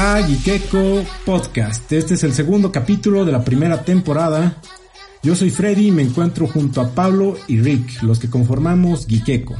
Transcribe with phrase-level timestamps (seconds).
[0.00, 1.90] A Gikeko Podcast.
[1.90, 4.62] Este es el segundo capítulo de la primera temporada.
[5.24, 9.56] Yo soy Freddy y me encuentro junto a Pablo y Rick, los que conformamos Gikeko.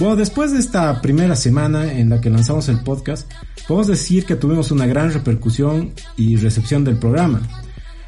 [0.00, 3.30] Bueno, después de esta primera semana en la que lanzamos el podcast,
[3.68, 7.40] podemos decir que tuvimos una gran repercusión y recepción del programa.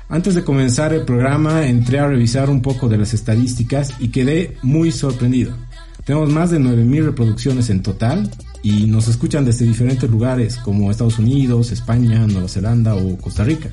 [0.08, 4.56] Antes de comenzar el programa entré a revisar un poco de las estadísticas y quedé
[4.62, 5.56] muy sorprendido.
[6.04, 8.28] Tenemos más de 9.000 reproducciones en total
[8.64, 13.68] y nos escuchan desde diferentes lugares como Estados Unidos, España, Nueva Zelanda o Costa Rica.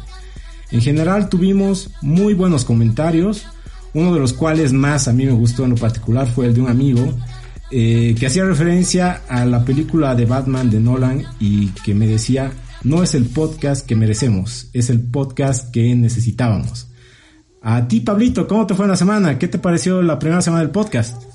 [0.69, 3.45] En general tuvimos muy buenos comentarios,
[3.93, 6.61] uno de los cuales más a mí me gustó en lo particular fue el de
[6.61, 7.13] un amigo
[7.71, 12.51] eh, que hacía referencia a la película de Batman de Nolan y que me decía,
[12.83, 16.89] no es el podcast que merecemos, es el podcast que necesitábamos.
[17.61, 19.39] A ti, Pablito, ¿cómo te fue la semana?
[19.39, 21.30] ¿Qué te pareció la primera semana del podcast?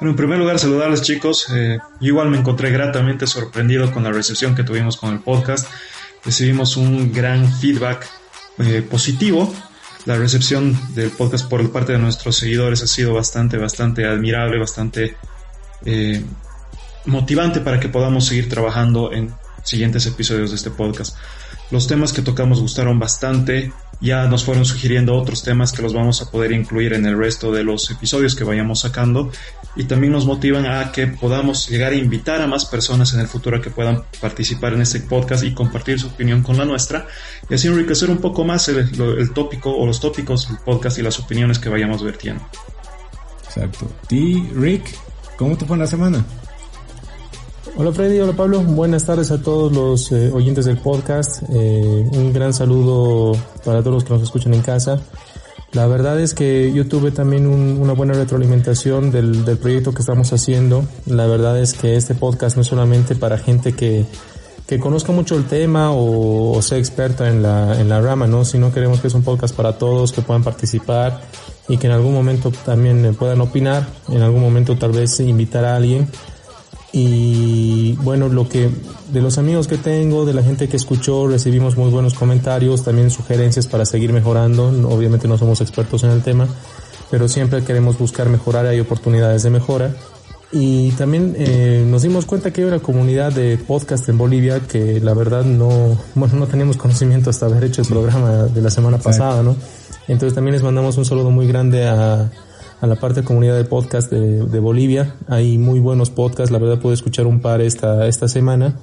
[0.00, 1.46] Bueno, en primer lugar, saludarles chicos.
[1.52, 5.68] Eh, yo igual me encontré gratamente sorprendido con la recepción que tuvimos con el podcast.
[6.24, 8.06] Recibimos un gran feedback
[8.58, 9.52] eh, positivo.
[10.04, 15.16] La recepción del podcast por parte de nuestros seguidores ha sido bastante, bastante admirable, bastante
[15.84, 16.24] eh,
[17.06, 21.16] motivante para que podamos seguir trabajando en siguientes episodios de este podcast.
[21.72, 26.22] Los temas que tocamos gustaron bastante, ya nos fueron sugiriendo otros temas que los vamos
[26.22, 29.30] a poder incluir en el resto de los episodios que vayamos sacando
[29.74, 33.28] y también nos motivan a que podamos llegar a invitar a más personas en el
[33.28, 37.06] futuro que puedan participar en este podcast y compartir su opinión con la nuestra
[37.48, 41.18] y así enriquecer un poco más el, tópico o los tópicos del podcast y las
[41.18, 42.46] opiniones que vayamos vertiendo.
[43.44, 43.90] Exacto.
[44.10, 44.94] ¿Y Rick,
[45.36, 46.24] cómo te fue la semana?
[47.76, 51.42] Hola Freddy, hola Pablo, buenas tardes a todos los eh, oyentes del podcast.
[51.50, 53.32] Eh, un gran saludo
[53.64, 55.00] para todos los que nos escuchan en casa.
[55.72, 60.84] La verdad es que yo tuve también una buena retroalimentación del, proyecto que estamos haciendo.
[61.06, 64.06] La verdad es que este podcast no es solamente para gente que,
[64.80, 68.44] conozca mucho el tema o, o, sea experta en la, en la rama, ¿no?
[68.44, 71.20] Sino queremos que es un podcast para todos, que puedan participar
[71.68, 75.76] y que en algún momento también puedan opinar, en algún momento tal vez invitar a
[75.76, 76.08] alguien
[76.92, 78.70] y bueno, lo que
[79.12, 83.10] de los amigos que tengo, de la gente que escuchó, recibimos muy buenos comentarios, también
[83.10, 84.68] sugerencias para seguir mejorando.
[84.88, 86.48] Obviamente no somos expertos en el tema,
[87.10, 89.94] pero siempre queremos buscar mejorar, hay oportunidades de mejora.
[90.50, 94.98] Y también eh, nos dimos cuenta que hay una comunidad de podcast en Bolivia que
[94.98, 98.96] la verdad no, bueno, no teníamos conocimiento hasta haber hecho el programa de la semana
[98.96, 99.56] pasada, ¿no?
[100.08, 102.30] Entonces también les mandamos un saludo muy grande a,
[102.80, 105.16] a la parte de comunidad de podcast de, de, Bolivia.
[105.28, 108.78] Hay muy buenos podcasts, la verdad pude escuchar un par esta, esta semana.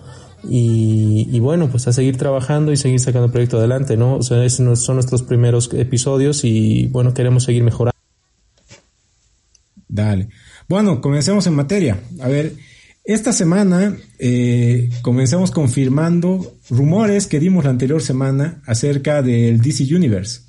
[0.48, 4.18] Y, y, bueno, pues a seguir trabajando y seguir sacando el proyecto adelante, ¿no?
[4.18, 7.96] O sea, esos son nuestros primeros episodios y bueno, queremos seguir mejorando.
[9.88, 10.30] Dale.
[10.68, 12.00] Bueno, comencemos en materia.
[12.22, 12.54] A ver,
[13.06, 20.45] esta semana eh, comencemos confirmando rumores que dimos la anterior semana acerca del DC Universe.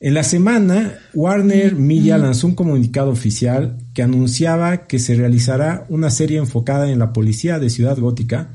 [0.00, 6.10] En la semana, Warner Media lanzó un comunicado oficial que anunciaba que se realizará una
[6.10, 8.54] serie enfocada en la policía de Ciudad Gótica,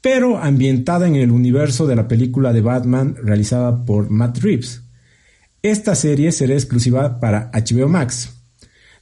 [0.00, 4.80] pero ambientada en el universo de la película de Batman realizada por Matt Reeves.
[5.62, 8.30] Esta serie será exclusiva para HBO Max.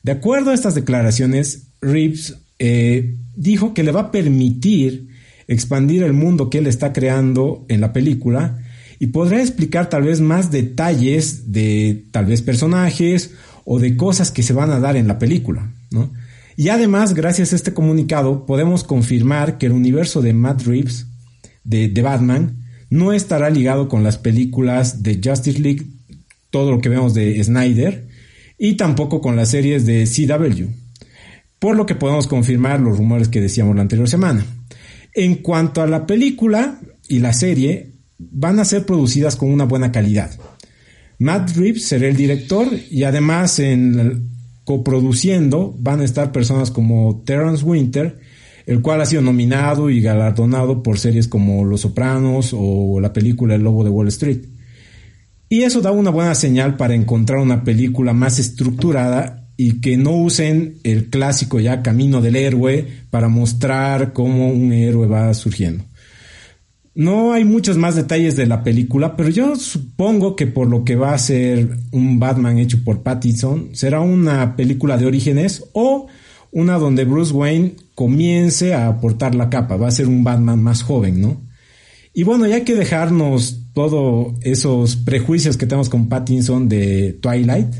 [0.03, 5.09] De acuerdo a estas declaraciones, Reeves eh, dijo que le va a permitir
[5.47, 8.59] expandir el mundo que él está creando en la película,
[8.99, 13.33] y podrá explicar tal vez más detalles de tal vez personajes
[13.65, 16.12] o de cosas que se van a dar en la película, ¿no?
[16.57, 21.06] Y además, gracias a este comunicado, podemos confirmar que el universo de Matt Reeves,
[21.65, 25.87] de, de Batman, no estará ligado con las películas de Justice League,
[26.51, 28.09] todo lo que vemos de Snyder,
[28.59, 30.65] y tampoco con las series de CW,
[31.59, 34.47] por lo que podemos confirmar los rumores que decíamos la anterior semana.
[35.12, 39.93] En cuanto a la película y la serie, van a ser producidas con una buena
[39.93, 40.31] calidad.
[41.19, 44.31] Matt Reeves será el director y además en
[44.65, 48.19] coproduciendo van a estar personas como Terrence Winter,
[48.67, 53.55] el cual ha sido nominado y galardonado por series como Los Sopranos o la película
[53.55, 54.41] El Lobo de Wall Street.
[55.49, 60.17] Y eso da una buena señal para encontrar una película más estructurada y que no
[60.17, 65.85] usen el clásico ya camino del héroe para mostrar cómo un héroe va surgiendo.
[66.96, 70.96] No hay muchos más detalles de la película, pero yo supongo que por lo que
[70.96, 76.06] va a ser un Batman hecho por Pattinson, será una película de orígenes o
[76.52, 80.82] una donde Bruce Wayne comience a aportar la capa, va a ser un Batman más
[80.82, 81.43] joven, ¿no?
[82.14, 87.75] Y bueno, ya hay que dejarnos todos esos prejuicios que tenemos con Pattinson de Twilight.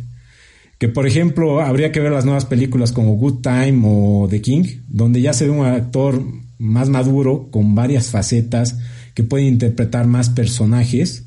[0.79, 4.65] que por ejemplo habría que ver las nuevas películas como Good Time o The King,
[4.89, 6.23] donde ya se ve un actor
[6.59, 8.77] más maduro con varias facetas
[9.17, 11.25] que puede interpretar más personajes.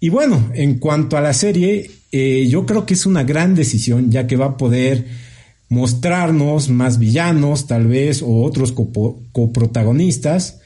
[0.00, 4.10] Y bueno, en cuanto a la serie, eh, yo creo que es una gran decisión
[4.10, 5.04] ya que va a poder
[5.68, 10.60] mostrarnos más villanos tal vez o otros coprotagonistas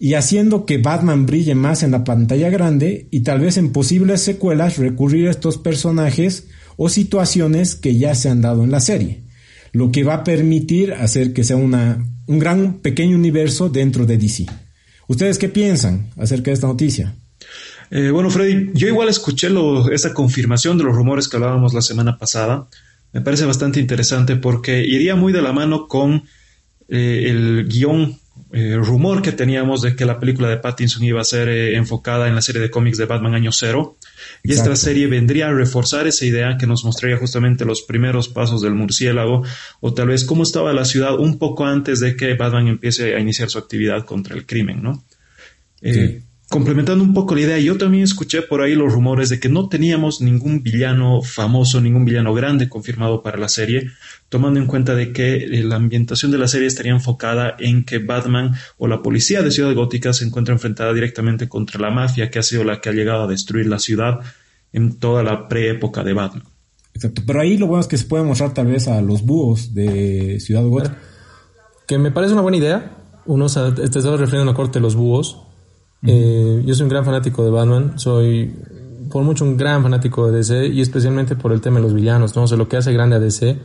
[0.00, 4.20] y haciendo que Batman brille más en la pantalla grande y tal vez en posibles
[4.20, 9.22] secuelas recurrir a estos personajes o situaciones que ya se han dado en la serie,
[9.70, 14.18] lo que va a permitir hacer que sea una, un gran pequeño universo dentro de
[14.18, 14.46] DC.
[15.08, 17.14] ¿Ustedes qué piensan acerca de esta noticia?
[17.90, 19.48] Eh, bueno, Freddy, yo igual escuché
[19.90, 22.68] esa confirmación de los rumores que hablábamos la semana pasada.
[23.12, 26.24] Me parece bastante interesante porque iría muy de la mano con
[26.88, 28.18] eh, el guion
[28.50, 32.34] eh, rumor que teníamos de que la película de Pattinson iba a ser enfocada en
[32.34, 33.96] la serie de cómics de Batman Año Cero.
[34.42, 38.62] Y esta serie vendría a reforzar esa idea que nos mostraría justamente los primeros pasos
[38.62, 39.44] del murciélago
[39.80, 43.20] o tal vez cómo estaba la ciudad un poco antes de que Batman empiece a
[43.20, 45.04] iniciar su actividad contra el crimen, ¿no?
[45.82, 49.50] Eh, complementando un poco la idea, yo también escuché por ahí los rumores de que
[49.50, 53.90] no teníamos ningún villano famoso, ningún villano grande confirmado para la serie,
[54.30, 57.98] tomando en cuenta de que eh, la ambientación de la serie estaría enfocada en que
[57.98, 62.38] Batman o la policía de Ciudad Gótica se encuentra enfrentada directamente contra la mafia que
[62.38, 64.20] ha sido la que ha llegado a destruir la ciudad
[64.72, 66.44] en toda la preépoca de Batman.
[66.94, 69.74] Exacto, pero ahí lo bueno es que se puede mostrar tal vez a los búhos
[69.74, 70.98] de Ciudad Gótica.
[71.86, 72.96] Que me parece una buena idea.
[73.26, 75.42] Uno se, te estaba refiriendo a la corte de los búhos
[76.02, 78.54] eh, yo soy un gran fanático de Batman, soy
[79.10, 82.36] por mucho un gran fanático de DC y especialmente por el tema de los villanos,
[82.36, 82.44] ¿no?
[82.44, 83.58] O lo que hace grande a DC,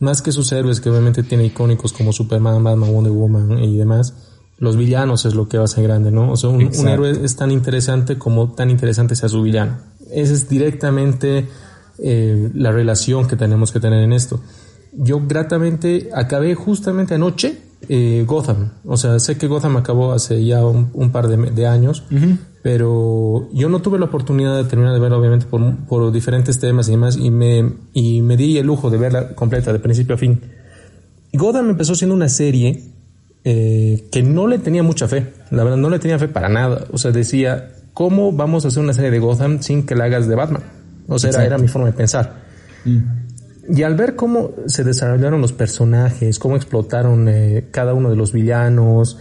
[0.00, 4.14] más que sus héroes que obviamente tiene icónicos como Superman, Batman, Wonder Woman y demás,
[4.58, 6.30] los villanos es lo que hace grande, ¿no?
[6.30, 9.78] O sea, un, héroe es tan interesante como tan interesante sea su villano.
[10.12, 11.48] Esa es directamente
[11.98, 14.40] eh, la relación que tenemos que tener en esto.
[14.92, 18.70] Yo gratamente acabé justamente anoche eh, Gotham.
[18.84, 22.04] O sea, sé que Gotham acabó hace ya un, par de, años,
[22.62, 26.92] pero yo no tuve la oportunidad de terminar de verla, obviamente, por, diferentes temas y
[26.92, 30.40] demás, y me, y me di el lujo de verla completa, de principio a fin.
[31.32, 32.94] Gotham empezó siendo una serie
[33.44, 36.86] eh, que no le tenía mucha fe, la verdad, no le tenía fe para nada.
[36.92, 40.28] O sea, decía, ¿cómo vamos a hacer una serie de Gotham sin que la hagas
[40.28, 40.62] de Batman?
[41.08, 42.44] O sea, era, mi forma de pensar.
[42.84, 43.23] Mm.
[43.68, 48.32] Y al ver cómo se desarrollaron los personajes, cómo explotaron eh, cada uno de los
[48.32, 49.18] villanos,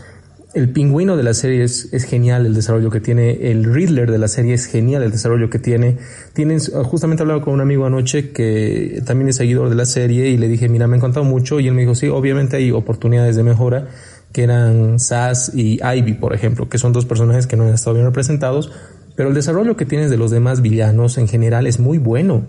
[0.53, 4.27] el pingüino de la serie es, genial el desarrollo que tiene, el Riddler de la
[4.27, 5.97] serie es genial el desarrollo que tiene.
[6.33, 10.37] Tienen, justamente hablaba con un amigo anoche que también es seguidor de la serie y
[10.37, 13.35] le dije, mira, me han contado mucho y él me dijo, sí, obviamente hay oportunidades
[13.35, 13.87] de mejora
[14.31, 17.95] que eran Sass y Ivy, por ejemplo, que son dos personajes que no han estado
[17.95, 18.71] bien representados,
[19.15, 22.45] pero el desarrollo que tienes de los demás villanos en general es muy bueno.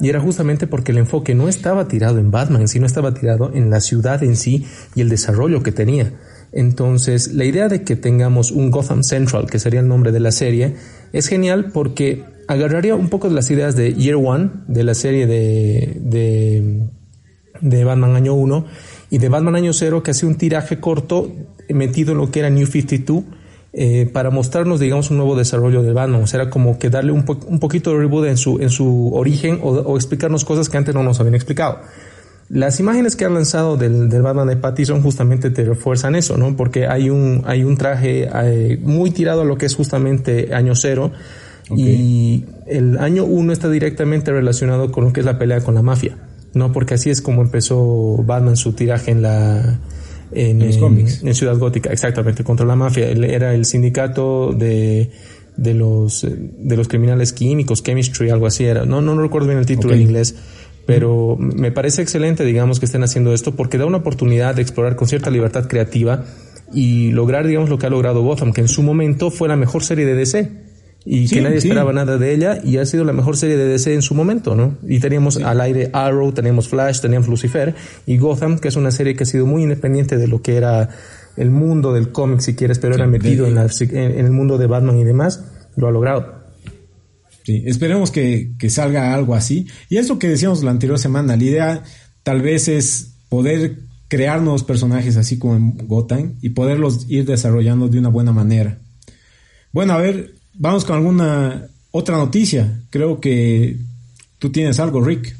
[0.00, 3.70] Y era justamente porque el enfoque no estaba tirado en Batman, sino estaba tirado en
[3.70, 4.64] la ciudad en sí
[4.94, 6.12] y el desarrollo que tenía.
[6.52, 10.32] Entonces, la idea de que tengamos un Gotham Central, que sería el nombre de la
[10.32, 10.76] serie,
[11.12, 15.26] es genial porque agarraría un poco de las ideas de Year One, de la serie
[15.26, 16.88] de, de,
[17.60, 18.66] de Batman Año 1,
[19.10, 21.32] y de Batman Año 0, que hace un tiraje corto
[21.68, 23.24] metido en lo que era New 52
[23.74, 26.22] eh, para mostrarnos, digamos, un nuevo desarrollo del Batman.
[26.22, 29.12] O sea, era como que darle un, un poquito de reboot en su, en su
[29.14, 31.80] origen o, explicarnos cosas que antes no nos habían explicado.
[32.48, 36.56] Las imágenes que han lanzado del, del Batman de Pattinson justamente te refuerzan eso, ¿no?
[36.56, 40.74] Porque hay un, hay un traje eh, muy tirado a lo que es justamente año
[40.74, 41.12] cero.
[41.76, 45.82] Y el año uno está directamente relacionado con lo que es la pelea con la
[45.82, 46.16] mafia,
[46.54, 46.72] ¿no?
[46.72, 49.78] Porque así es como empezó Batman su tiraje en la,
[50.32, 53.08] en, en, Ciudad Gótica, exactamente, contra la mafia.
[53.08, 55.10] Era el sindicato de,
[55.56, 58.84] de, los, de los criminales químicos, chemistry, algo así era.
[58.84, 60.34] No, no, recuerdo bien el título en inglés,
[60.86, 64.96] pero me parece excelente, digamos, que estén haciendo esto porque da una oportunidad de explorar
[64.96, 66.24] con cierta libertad creativa
[66.72, 69.82] y lograr, digamos, lo que ha logrado Gotham, que en su momento fue la mejor
[69.82, 70.67] serie de DC
[71.10, 73.94] y que nadie esperaba nada de ella y ha sido la mejor serie de DC
[73.94, 74.76] en su momento, ¿no?
[74.86, 77.74] Y teníamos al aire Arrow, teníamos Flash, teníamos Lucifer
[78.04, 80.90] y Gotham, que es una serie que ha sido muy independiente de lo que era
[81.38, 85.04] el mundo del cómic, si quieres, pero era metido en, el mundo de Batman y
[85.04, 85.42] demás,
[85.76, 86.44] lo ha logrado.
[87.42, 89.66] Sí, esperemos que, que salga algo así.
[89.88, 91.84] Y es lo que decíamos la anterior semana, la idea
[92.22, 97.88] tal vez es poder crear nuevos personajes así como en Gotham y poderlos ir desarrollando
[97.88, 98.80] de una buena manera.
[99.72, 102.82] Bueno, a ver, Vamos con alguna otra noticia.
[102.90, 103.76] Creo que
[104.40, 105.36] tú tienes algo, Rick.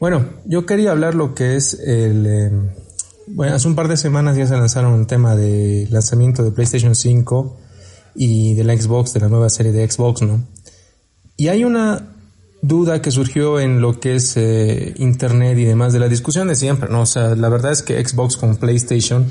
[0.00, 2.26] Bueno, yo quería hablar lo que es el...
[2.26, 2.50] Eh,
[3.26, 6.94] bueno, hace un par de semanas ya se lanzaron el tema de lanzamiento de PlayStation
[6.94, 7.56] 5
[8.14, 10.42] y de la Xbox, de la nueva serie de Xbox, ¿no?
[11.36, 12.14] Y hay una
[12.62, 16.54] duda que surgió en lo que es eh, Internet y demás de la discusión de
[16.54, 17.02] siempre, ¿no?
[17.02, 19.26] O sea, la verdad es que Xbox con PlayStation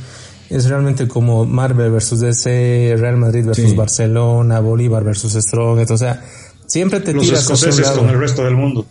[0.49, 6.23] es realmente como Marvel versus DC, Real Madrid versus Barcelona, Bolívar versus Strong, o sea,
[6.67, 8.85] siempre te Los escoceses con el resto del mundo.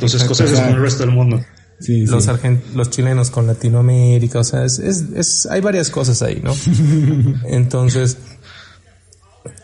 [0.00, 1.40] Los escoceses con el resto del mundo.
[1.78, 2.28] los,
[2.74, 6.54] los chilenos con Latinoamérica, o sea, es, es, hay varias cosas ahí, ¿no?
[7.46, 8.18] Entonces,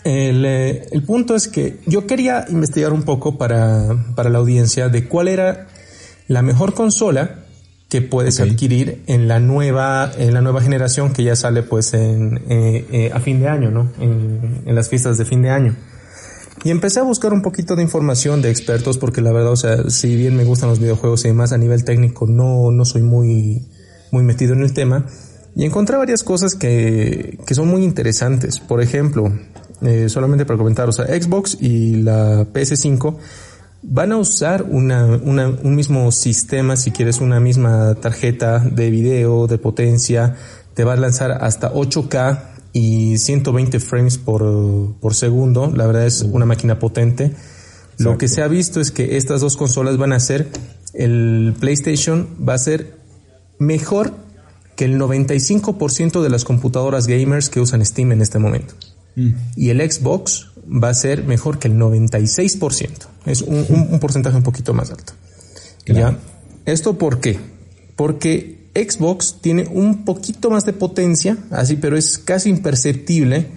[0.05, 4.89] el, eh, el, punto es que yo quería investigar un poco para, para, la audiencia
[4.89, 5.69] de cuál era
[6.29, 7.45] la mejor consola
[7.90, 12.37] que puedes adquirir en la nueva en la nueva generación que ya sale pues en,
[12.49, 13.90] eh, eh, a fin de año, ¿no?
[13.99, 15.75] En, en, las fiestas de fin de año.
[16.62, 19.90] Y empecé a buscar un poquito de información de expertos porque la verdad, o sea,
[19.90, 23.66] si bien me gustan los videojuegos y demás a nivel técnico no, no soy muy,
[24.12, 25.06] muy metido en el tema.
[25.56, 28.61] Y encontré varias cosas que, que son muy interesantes.
[28.61, 29.32] Por ejemplo,
[29.82, 33.16] eh, solamente para comentar, o sea, Xbox y la PS5
[33.83, 39.47] van a usar una, una, un mismo sistema, si quieres una misma tarjeta de video,
[39.47, 40.37] de potencia,
[40.75, 45.73] te va a lanzar hasta 8K y 120 frames por, por segundo.
[45.75, 47.33] La verdad es una máquina potente.
[47.99, 50.49] Lo que se ha visto es que estas dos consolas van a ser,
[50.95, 52.97] el PlayStation va a ser
[53.59, 54.15] mejor
[54.75, 58.75] que el 95% de las computadoras gamers que usan Steam en este momento.
[59.17, 59.33] Mm.
[59.57, 62.90] Y el Xbox va a ser mejor que el 96%.
[63.26, 65.12] Es un, un, porcentaje un poquito más alto.
[65.87, 66.19] ¿Ya?
[66.67, 67.38] ¿Esto por qué?
[67.97, 73.49] Porque Xbox tiene un poquito más de potencia, así, pero es casi imperceptible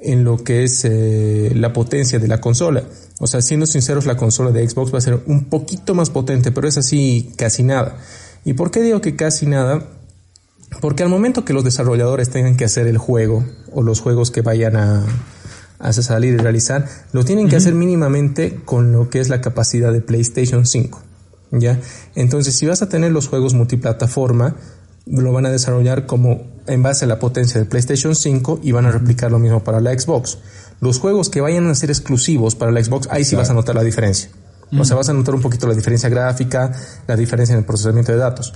[0.00, 2.84] en lo que es eh, la potencia de la consola.
[3.20, 6.52] O sea, siendo sinceros, la consola de Xbox va a ser un poquito más potente,
[6.52, 7.98] pero es así casi nada.
[8.44, 9.84] ¿Y por qué digo que casi nada?
[10.80, 14.40] Porque al momento que los desarrolladores tengan que hacer el juego o los juegos que
[14.40, 15.04] vayan a,
[15.80, 19.92] hacer salir y realizar, lo tienen que hacer mínimamente con lo que es la capacidad
[19.92, 21.02] de PlayStation 5.
[21.52, 21.80] ¿Ya?
[22.14, 24.56] Entonces, si vas a tener los juegos multiplataforma,
[25.06, 28.86] lo van a desarrollar como en base a la potencia de PlayStation 5 y van
[28.86, 30.38] a replicar lo mismo para la Xbox.
[30.80, 33.74] Los juegos que vayan a ser exclusivos para la Xbox, ahí sí vas a notar
[33.74, 34.30] la diferencia.
[34.78, 36.72] O sea, vas a notar un poquito la diferencia gráfica,
[37.08, 38.52] la diferencia en el procesamiento de datos.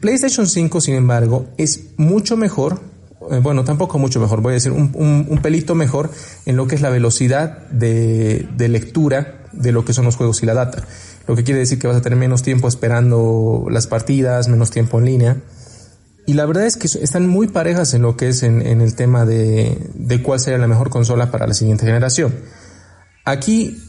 [0.00, 2.80] PlayStation 5, sin embargo, es mucho mejor,
[3.20, 4.92] bueno, tampoco mucho mejor, voy a decir un,
[5.28, 6.10] un, pelito mejor
[6.44, 10.42] en lo que es la velocidad de, de, lectura de lo que son los juegos
[10.42, 10.84] y la data.
[11.26, 14.98] Lo que quiere decir que vas a tener menos tiempo esperando las partidas, menos tiempo
[14.98, 15.36] en línea.
[16.26, 18.94] Y la verdad es que están muy parejas en lo que es en, en el
[18.94, 22.34] tema de, de cuál sería la mejor consola para la siguiente generación.
[23.24, 23.82] Aquí,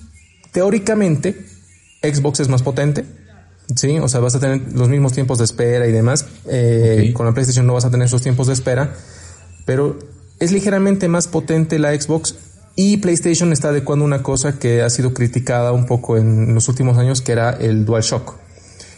[0.51, 1.45] teóricamente,
[2.01, 3.05] Xbox es más potente,
[3.75, 6.25] Sí, o sea, vas a tener los mismos tiempos de espera y demás.
[6.47, 8.93] Eh, Con la PlayStation no vas a tener esos tiempos de espera,
[9.67, 9.99] pero
[10.39, 12.35] es ligeramente más potente la Xbox
[12.75, 16.97] y PlayStation está adecuando una cosa que ha sido criticada un poco en los últimos
[16.97, 18.35] años, que era el DualShock.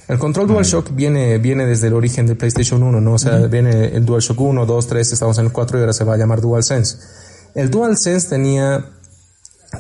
[0.08, 3.14] El control DualShock viene, viene desde el origen de PlayStation 1, ¿no?
[3.14, 6.04] O sea, viene el DualShock 1, 2, 3, estamos en el 4 y ahora se
[6.04, 6.98] va a llamar DualSense.
[7.56, 8.86] El DualSense tenía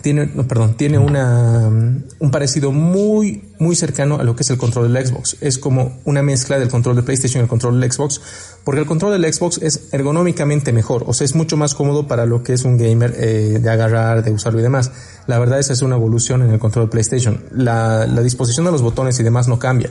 [0.01, 4.57] tiene, no, perdón, tiene una, un parecido muy, muy cercano a lo que es el
[4.57, 5.37] control del Xbox.
[5.41, 8.21] Es como una mezcla del control de PlayStation y el control del Xbox,
[8.63, 12.25] porque el control del Xbox es ergonómicamente mejor, o sea, es mucho más cómodo para
[12.25, 14.91] lo que es un gamer eh, de agarrar, de usarlo y demás.
[15.25, 17.43] La verdad es que es una evolución en el control de PlayStation.
[17.51, 19.89] La, la disposición de los botones y demás no cambia.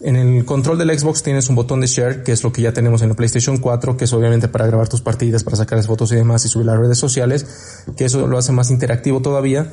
[0.00, 2.72] En el control del Xbox tienes un botón de share, que es lo que ya
[2.72, 6.12] tenemos en la PlayStation 4, que es obviamente para grabar tus partidas, para sacar fotos
[6.12, 7.46] y demás y subir a las redes sociales,
[7.96, 9.72] que eso lo hace más interactivo todavía.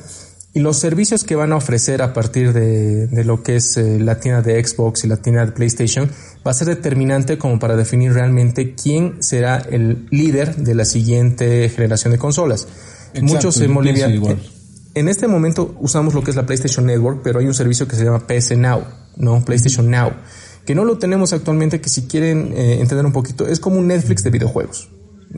[0.52, 4.00] Y los servicios que van a ofrecer a partir de, de lo que es eh,
[4.00, 6.10] la tienda de Xbox y la tienda de PlayStation
[6.44, 11.68] va a ser determinante como para definir realmente quién será el líder de la siguiente
[11.68, 12.66] generación de consolas.
[13.20, 14.08] Muchos en Bolivia.
[14.94, 17.94] En este momento usamos lo que es la PlayStation Network, pero hay un servicio que
[17.94, 18.82] se llama PS Now
[19.16, 19.44] ¿no?
[19.44, 20.12] PlayStation Now,
[20.64, 23.86] que no lo tenemos actualmente, que si quieren eh, entender un poquito, es como un
[23.86, 24.88] Netflix de videojuegos.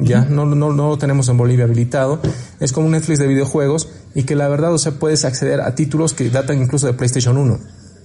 [0.00, 2.20] Ya, no, no, no lo tenemos en Bolivia habilitado.
[2.60, 5.74] Es como un Netflix de videojuegos y que la verdad, o sea, puedes acceder a
[5.74, 7.58] títulos que datan incluso de PlayStation 1.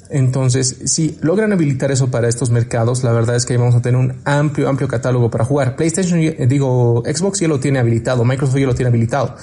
[0.10, 4.00] Entonces, si logran habilitar eso para estos mercados, la verdad es que vamos a tener
[4.00, 5.76] un amplio, amplio catálogo para jugar.
[5.76, 9.36] PlayStation, eh, digo, Xbox ya lo tiene habilitado, Microsoft ya lo tiene habilitado.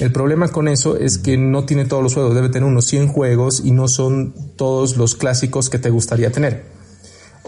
[0.00, 3.08] El problema con eso es que no tiene todos los juegos, debe tener unos 100
[3.08, 6.78] juegos y no son todos los clásicos que te gustaría tener.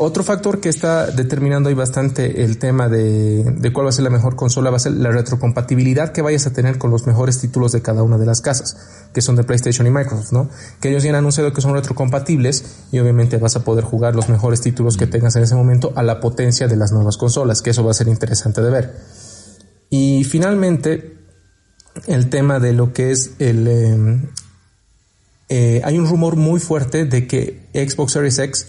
[0.02, 4.04] Otro factor que está determinando ahí bastante el tema de, de, cuál va a ser
[4.04, 7.38] la mejor consola va a ser la retrocompatibilidad que vayas a tener con los mejores
[7.38, 8.78] títulos de cada una de las casas,
[9.12, 10.48] que son de PlayStation y Microsoft, ¿no?
[10.80, 14.30] Que ellos ya han anunciado que son retrocompatibles y obviamente vas a poder jugar los
[14.30, 17.68] mejores títulos que tengas en ese momento a la potencia de las nuevas consolas, que
[17.68, 18.96] eso va a ser interesante de ver.
[19.90, 21.19] Y finalmente,
[22.06, 24.26] el tema de lo que es el, em,
[25.48, 28.66] eh, hay un rumor muy fuerte de que Xbox Series X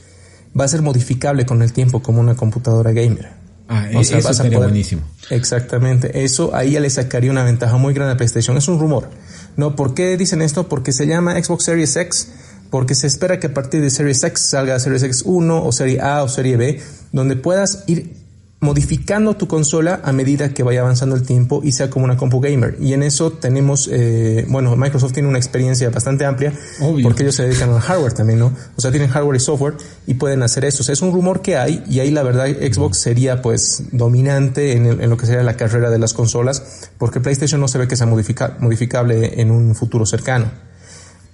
[0.59, 3.29] va a ser modificable con el tiempo como una computadora gamer.
[3.67, 5.01] Ah, o sea, eso sería buenísimo.
[5.29, 6.25] Exactamente.
[6.25, 8.57] Eso ahí ya le sacaría una ventaja muy grande a PlayStation.
[8.57, 9.09] Es un rumor.
[9.55, 9.77] ¿No?
[9.77, 10.67] ¿Por qué dicen esto?
[10.67, 12.33] Porque se llama Xbox Series X,
[12.69, 16.01] porque se espera que a partir de Series X salga Series X 1 o Serie
[16.01, 16.81] A o Serie B,
[17.13, 18.20] donde puedas ir
[18.61, 22.39] modificando tu consola a medida que vaya avanzando el tiempo y sea como una compu
[22.39, 22.77] gamer.
[22.79, 26.53] Y en eso tenemos, eh, bueno, Microsoft tiene una experiencia bastante amplia
[27.01, 28.53] porque ellos se dedican al hardware también, ¿no?
[28.77, 29.73] O sea, tienen hardware y software
[30.05, 30.83] y pueden hacer eso.
[30.83, 34.73] O sea, es un rumor que hay y ahí la verdad Xbox sería pues dominante
[34.73, 37.95] en, lo que sería la carrera de las consolas porque PlayStation no se ve que
[37.95, 40.51] sea modificable en un futuro cercano.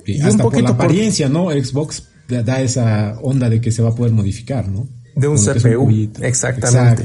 [0.06, 1.52] Y, hasta un poquito por la apariencia, ¿no?
[1.52, 4.88] Xbox da esa onda de que se va a poder modificar, ¿no?
[5.18, 5.90] De un CPU.
[6.22, 7.04] Exactamente.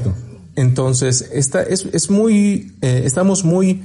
[0.55, 3.83] Entonces, esta es, es muy, eh, estamos muy,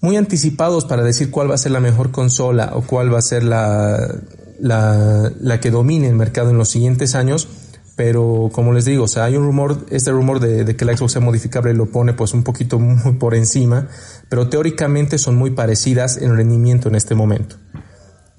[0.00, 3.22] muy anticipados para decir cuál va a ser la mejor consola o cuál va a
[3.22, 4.22] ser la,
[4.58, 7.48] la, la que domine el mercado en los siguientes años.
[7.94, 10.96] Pero como les digo, o sea, hay un rumor, este rumor de, de, que la
[10.96, 13.88] Xbox sea modificable lo pone pues un poquito muy por encima,
[14.28, 17.56] pero teóricamente son muy parecidas en rendimiento en este momento.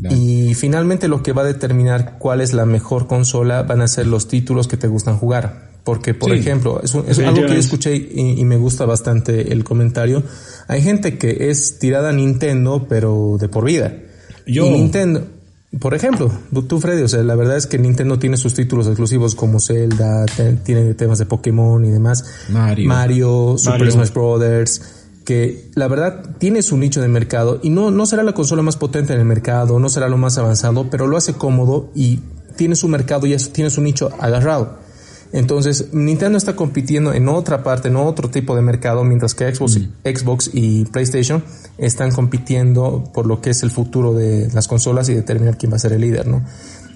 [0.10, 4.06] Y finalmente lo que va a determinar cuál es la mejor consola van a ser
[4.06, 5.68] los títulos que te gustan jugar.
[5.84, 10.22] Porque, por ejemplo, es, algo que yo escuché y, me gusta bastante el comentario.
[10.68, 13.96] Hay gente que es tirada a Nintendo, pero de por vida.
[14.46, 14.66] Yo.
[14.66, 15.24] Y Nintendo,
[15.80, 16.30] por ejemplo,
[16.68, 20.25] tú, Freddy, o sea, la verdad es que Nintendo tiene sus títulos exclusivos como Zelda,
[20.66, 22.25] tiene temas de Pokémon y demás.
[22.50, 22.88] Mario.
[22.89, 24.97] Mario, Super Smash Brothers
[25.27, 28.77] que la verdad tiene su nicho de mercado y no, no será la consola más
[28.77, 32.22] potente en el mercado, no será lo más avanzado, pero lo hace cómodo y
[32.55, 34.77] tiene su mercado y tiene su nicho agarrado.
[35.34, 39.77] Entonces, Nintendo está compitiendo en otra parte, en otro tipo de mercado, mientras que Xbox,
[39.77, 40.15] mm.
[40.15, 41.44] Xbox y PlayStation
[41.77, 45.75] están compitiendo por lo que es el futuro de las consolas y determinar quién va
[45.75, 46.42] a ser el líder, ¿no?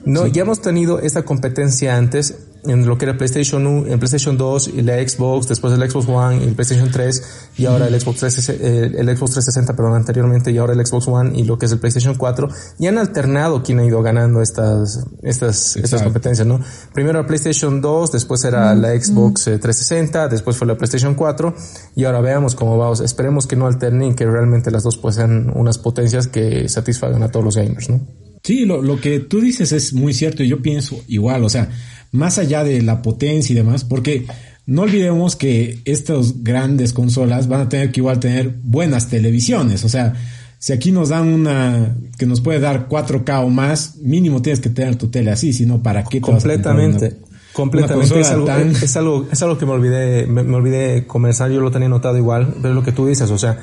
[0.05, 4.37] No, ya hemos tenido esta competencia antes en lo que era PlayStation 1, en PlayStation
[4.37, 7.99] 2 y la Xbox, después el Xbox One y el PlayStation 3 y ahora el
[7.99, 11.57] Xbox 3, eh, el Xbox 360, perdón, anteriormente y ahora el Xbox One y lo
[11.57, 16.03] que es el PlayStation 4 y han alternado quién ha ido ganando estas estas estas
[16.03, 16.59] competencias, ¿no?
[16.93, 21.55] Primero la PlayStation 2, después era la Xbox 360, eh, después fue la PlayStation 4
[21.95, 23.01] y ahora veamos cómo vamos.
[23.01, 27.31] Esperemos que no alternen que realmente las dos pues sean unas potencias que satisfagan a
[27.31, 28.01] todos los gamers, ¿no?
[28.43, 31.69] Sí, lo, lo que tú dices es muy cierto y yo pienso igual, o sea,
[32.11, 34.25] más allá de la potencia y demás, porque
[34.65, 39.89] no olvidemos que estas grandes consolas van a tener que igual tener buenas televisiones, o
[39.89, 40.13] sea,
[40.59, 44.69] si aquí nos dan una que nos puede dar 4K o más, mínimo tienes que
[44.69, 46.21] tener tu tele así, si no, ¿para qué?
[46.21, 47.17] Completamente.
[47.51, 48.19] completamente.
[48.19, 51.71] es, algo, es, algo, es algo que me olvidé, me, me olvidé comenzar, yo lo
[51.71, 53.57] tenía notado igual, pero lo que tú dices, o sea,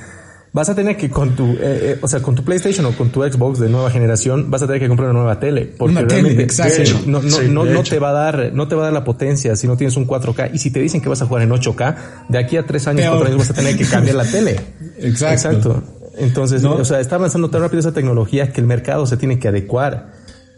[0.52, 3.10] vas a tener que con tu, eh, eh, o sea, con tu PlayStation o con
[3.10, 5.66] tu Xbox de nueva generación, vas a tener que comprar una nueva tele.
[5.76, 8.82] Porque una realmente tele, no, no, no, no te va a dar, no te va
[8.82, 10.50] a dar la potencia si no tienes un 4K.
[10.52, 11.96] Y si te dicen que vas a jugar en 8K,
[12.28, 14.52] de aquí a tres años, cuatro años vas a tener que cambiar la tele.
[14.98, 15.48] Exacto.
[15.48, 15.82] Exacto.
[16.18, 19.48] Entonces, o sea, está avanzando tan rápido esa tecnología que el mercado se tiene que
[19.48, 20.12] adecuar.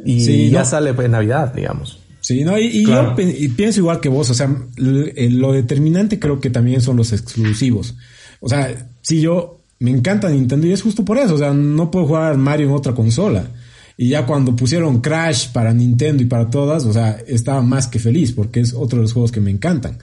[0.04, 2.00] Y ya sale en Navidad, digamos.
[2.20, 3.14] Sí, no, y, yo
[3.56, 7.94] pienso igual que vos, o sea, lo determinante creo que también son los exclusivos.
[8.40, 11.34] O sea, si yo me encanta Nintendo y es justo por eso.
[11.34, 13.50] O sea, no puedo jugar Mario en otra consola.
[13.96, 17.98] Y ya cuando pusieron Crash para Nintendo y para todas, o sea, estaba más que
[17.98, 19.98] feliz porque es otro de los juegos que me encantan.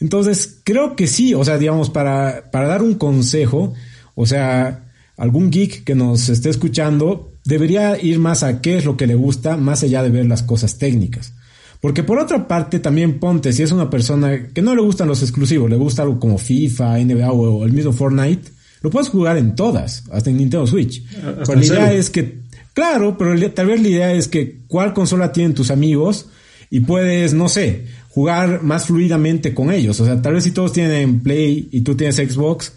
[0.00, 3.74] Entonces, creo que sí, o sea, digamos, para, para dar un consejo,
[4.14, 8.96] o sea, algún geek que nos esté escuchando debería ir más a qué es lo
[8.96, 11.32] que le gusta, más allá de ver las cosas técnicas.
[11.80, 15.22] Porque por otra parte, también ponte, si es una persona que no le gustan los
[15.22, 19.54] exclusivos, le gusta algo como FIFA, NBA o el mismo Fortnite, lo puedes jugar en
[19.54, 21.02] todas, hasta en Nintendo Switch.
[21.46, 22.40] pero la idea es que,
[22.74, 26.26] claro, pero tal vez la idea es que cuál consola tienen tus amigos
[26.70, 29.98] y puedes, no sé, jugar más fluidamente con ellos.
[30.00, 32.72] O sea, tal vez si todos tienen Play y tú tienes Xbox,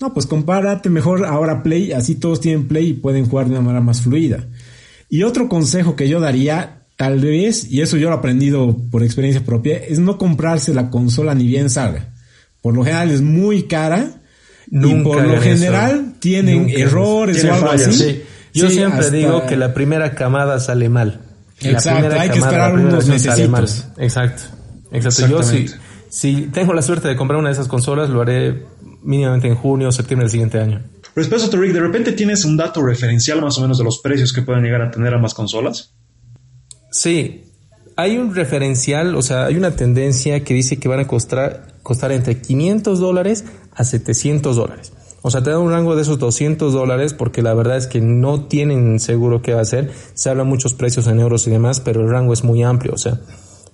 [0.00, 3.60] no, pues compárate mejor ahora Play, así todos tienen Play y pueden jugar de una
[3.60, 4.46] manera más fluida.
[5.08, 9.02] Y otro consejo que yo daría, tal vez, y eso yo lo he aprendido por
[9.02, 12.08] experiencia propia, es no comprarse la consola ni bien salga.
[12.62, 14.21] Por lo general es muy cara
[14.72, 18.22] y por lo general tienen errores o algo así.
[18.54, 21.20] Yo siempre digo que la primera camada sale mal.
[21.60, 23.38] Exacto, hay que esperar unos meses.
[23.98, 24.42] Exacto.
[24.90, 25.28] Exacto.
[25.28, 25.66] Yo si,
[26.08, 28.64] si tengo la suerte de comprar una de esas consolas, lo haré
[29.02, 30.82] mínimamente en junio o septiembre del siguiente año.
[31.14, 34.32] Respecto a Rick, ¿de repente tienes un dato referencial más o menos de los precios
[34.32, 35.94] que pueden llegar a tener ambas consolas?
[36.90, 37.44] Sí,
[37.96, 42.12] hay un referencial, o sea, hay una tendencia que dice que van a costar, costar
[42.12, 44.92] entre 500 dólares a 700 dólares.
[45.22, 48.00] O sea, te da un rango de esos 200 dólares porque la verdad es que
[48.00, 49.90] no tienen seguro qué va a ser.
[50.14, 52.98] Se hablan muchos precios en euros y demás, pero el rango es muy amplio, o
[52.98, 53.20] sea.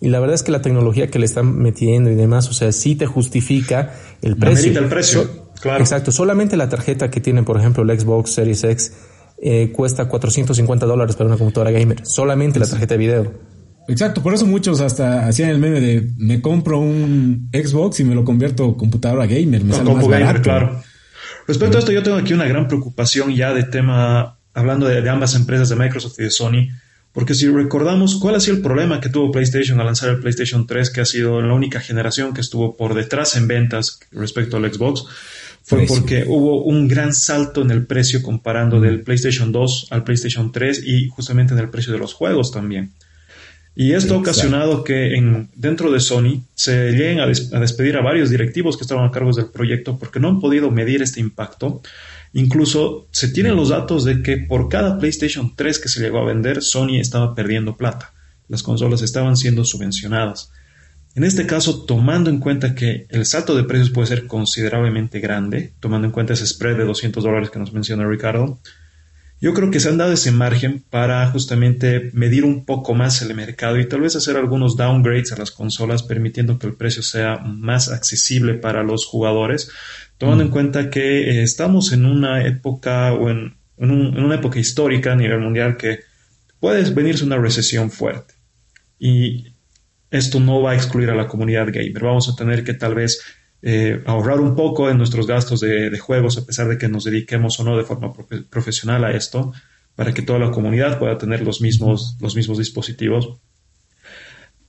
[0.01, 2.71] Y la verdad es que la tecnología que le están metiendo y demás, o sea,
[2.71, 4.79] sí te justifica el precio.
[4.79, 5.29] el precio,
[5.61, 5.81] claro.
[5.81, 6.13] Exacto.
[6.13, 8.93] Solamente la tarjeta que tiene, por ejemplo, el Xbox Series X
[9.41, 12.07] eh, cuesta 450 dólares para una computadora gamer.
[12.07, 13.33] Solamente la tarjeta de video.
[13.89, 18.15] Exacto, por eso muchos hasta hacían el meme de me compro un Xbox y me
[18.15, 19.65] lo convierto computadora gamer.
[19.65, 20.83] Me sale más gamer, claro.
[21.47, 25.35] Respecto a esto, yo tengo aquí una gran preocupación ya de tema, hablando de, ambas
[25.35, 26.69] empresas, de Microsoft y de Sony,
[27.13, 30.67] porque si recordamos cuál ha sido el problema que tuvo PlayStation al lanzar el PlayStation
[30.67, 34.71] 3, que ha sido la única generación que estuvo por detrás en ventas respecto al
[34.71, 35.05] Xbox,
[35.63, 40.53] fue porque hubo un gran salto en el precio comparando del PlayStation 2 al PlayStation
[40.53, 42.93] 3 y justamente en el precio de los juegos también.
[43.81, 48.29] Y esto ha ocasionado que en, dentro de Sony se lleguen a, despedir a varios
[48.29, 51.81] directivos que estaban a cargo del proyecto porque no han podido medir este impacto.
[52.33, 56.25] Incluso se tienen los datos de que por cada PlayStation 3 que se llegó a
[56.25, 58.13] vender, Sony estaba perdiendo plata.
[58.49, 60.51] Las consolas estaban siendo subvencionadas.
[61.15, 65.73] En este caso, tomando en cuenta que el salto de precios puede ser considerablemente grande,
[65.79, 68.59] tomando en cuenta ese spread de 200 dólares que nos menciona Ricardo,
[69.41, 73.35] yo creo que se han dado ese margen para justamente medir un poco más el
[73.35, 77.39] mercado y tal vez hacer algunos downgrades a las consolas, permitiendo que el precio sea
[77.39, 79.71] más accesible para los jugadores,
[80.19, 80.53] tomando en mm.
[80.53, 85.77] cuenta que eh, estamos en una época o en, una época histórica a nivel mundial
[85.77, 86.01] que
[86.59, 88.35] puede venirse una recesión fuerte.
[88.99, 89.53] Y
[90.11, 92.03] esto no va a excluir a la comunidad gamer.
[92.03, 93.21] Vamos a tener que tal vez
[93.61, 97.59] eh, ahorrar un poco en nuestros gastos de, juegos, a pesar de que nos dediquemos
[97.59, 98.13] o no de forma
[98.51, 99.53] profesional a esto,
[99.97, 103.39] para que toda la comunidad pueda tener los mismos, los mismos dispositivos.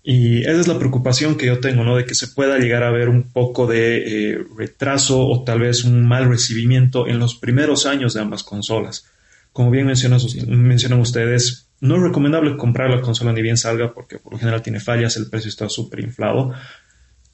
[0.02, 1.96] Y esa es la preocupación que yo tengo, ¿no?
[1.96, 5.84] De que se pueda llegar a ver un poco de eh, retraso o tal vez
[5.84, 9.06] un mal recibimiento en los primeros años de ambas consolas.
[9.54, 14.18] Como bien mencionan, mencionan ustedes, no es recomendable comprar la consola ni bien salga porque
[14.18, 16.54] por lo general tiene fallas, el precio está súper inflado,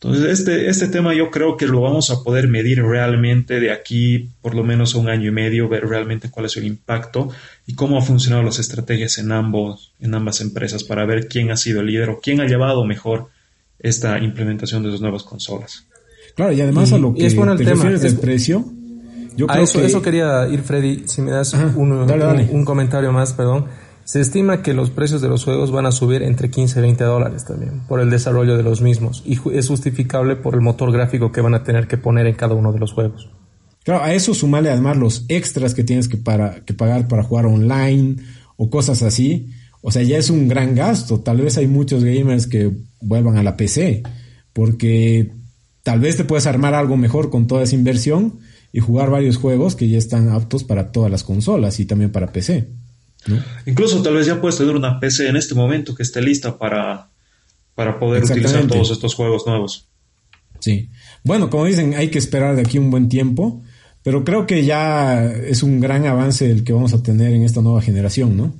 [0.05, 4.29] entonces, este, este tema yo creo que lo vamos a poder medir realmente de aquí
[4.41, 7.29] por lo menos un año y medio, ver realmente cuál es el impacto
[7.65, 11.57] y cómo han funcionado las estrategias en, ambos, en ambas empresas para ver quién ha
[11.57, 13.29] sido el líder o quién ha llevado mejor
[13.79, 15.85] esta implementación de sus nuevas consolas.
[16.35, 18.63] Claro, y además a lo que es bueno te tema, refieres del precio,
[19.35, 19.87] yo creo eso, que...
[19.87, 23.65] eso quería ir, Freddy, si me das un, un comentario más, perdón
[24.05, 27.03] se estima que los precios de los juegos van a subir entre 15 y 20
[27.03, 31.31] dólares también por el desarrollo de los mismos y es justificable por el motor gráfico
[31.31, 33.29] que van a tener que poner en cada uno de los juegos.
[33.83, 37.47] Claro, a eso sumarle además los extras que tienes que, para, que pagar para jugar
[37.47, 38.17] online
[38.57, 39.49] o cosas así.
[39.81, 41.19] O sea, ya es un gran gasto.
[41.19, 44.03] Tal vez hay muchos gamers que vuelvan a la PC
[44.53, 45.33] porque
[45.81, 48.39] tal vez te puedes armar algo mejor con toda esa inversión
[48.71, 52.31] y jugar varios juegos que ya están aptos para todas las consolas y también para
[52.31, 52.84] PC.
[53.65, 57.09] Incluso tal vez ya puedes tener una PC en este momento que esté lista para,
[57.73, 59.87] para poder utilizar todos estos juegos nuevos.
[60.59, 60.89] Sí.
[61.23, 63.63] Bueno, como dicen, hay que esperar de aquí un buen tiempo,
[64.03, 67.61] pero creo que ya es un gran avance el que vamos a tener en esta
[67.61, 68.53] nueva generación, ¿no?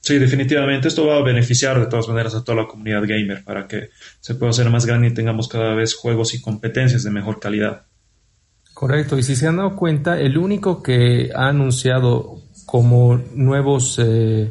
[0.00, 0.88] Sí, definitivamente.
[0.88, 4.34] Esto va a beneficiar de todas maneras a toda la comunidad gamer para que se
[4.34, 7.82] pueda hacer más grande y tengamos cada vez juegos y competencias de mejor calidad.
[8.74, 12.41] Correcto, y si se han dado cuenta, el único que ha anunciado
[12.72, 14.50] como nuevos eh,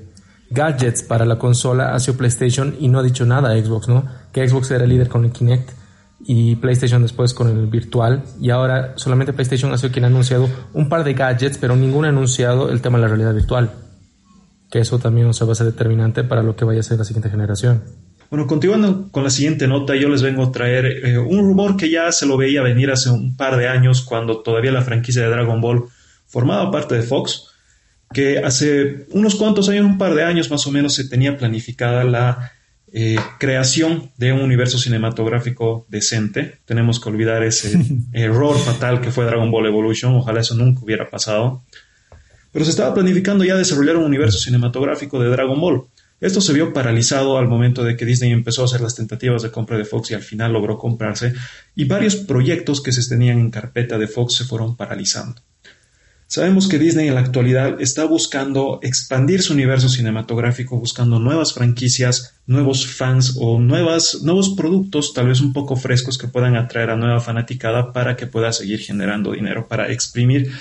[0.51, 4.05] gadgets para la consola ha sido PlayStation y no ha dicho nada a Xbox, ¿no?
[4.31, 5.71] Que Xbox era líder con el Kinect
[6.19, 10.47] y PlayStation después con el virtual y ahora solamente PlayStation ha sido quien ha anunciado
[10.71, 13.71] un par de gadgets, pero ninguno ha anunciado el tema de la realidad virtual.
[14.69, 17.05] Que eso también se va a ser determinante para lo que vaya a ser la
[17.05, 17.81] siguiente generación.
[18.29, 21.89] Bueno, continuando con la siguiente nota, yo les vengo a traer eh, un rumor que
[21.89, 25.29] ya se lo veía venir hace un par de años cuando todavía la franquicia de
[25.29, 25.85] Dragon Ball
[26.27, 27.47] formaba parte de Fox
[28.13, 32.03] que hace unos cuantos años, un par de años más o menos, se tenía planificada
[32.03, 32.51] la
[32.93, 36.59] eh, creación de un universo cinematográfico decente.
[36.65, 37.79] Tenemos que olvidar ese
[38.13, 41.63] error fatal que fue Dragon Ball Evolution, ojalá eso nunca hubiera pasado.
[42.51, 45.83] Pero se estaba planificando ya desarrollar un universo cinematográfico de Dragon Ball.
[46.19, 49.51] Esto se vio paralizado al momento de que Disney empezó a hacer las tentativas de
[49.51, 51.33] compra de Fox y al final logró comprarse,
[51.75, 55.41] y varios proyectos que se tenían en carpeta de Fox se fueron paralizando.
[56.31, 62.35] Sabemos que Disney en la actualidad está buscando expandir su universo cinematográfico, buscando nuevas franquicias,
[62.47, 66.95] nuevos fans o nuevas, nuevos productos tal vez un poco frescos que puedan atraer a
[66.95, 70.53] nueva fanaticada para que pueda seguir generando dinero, para exprimir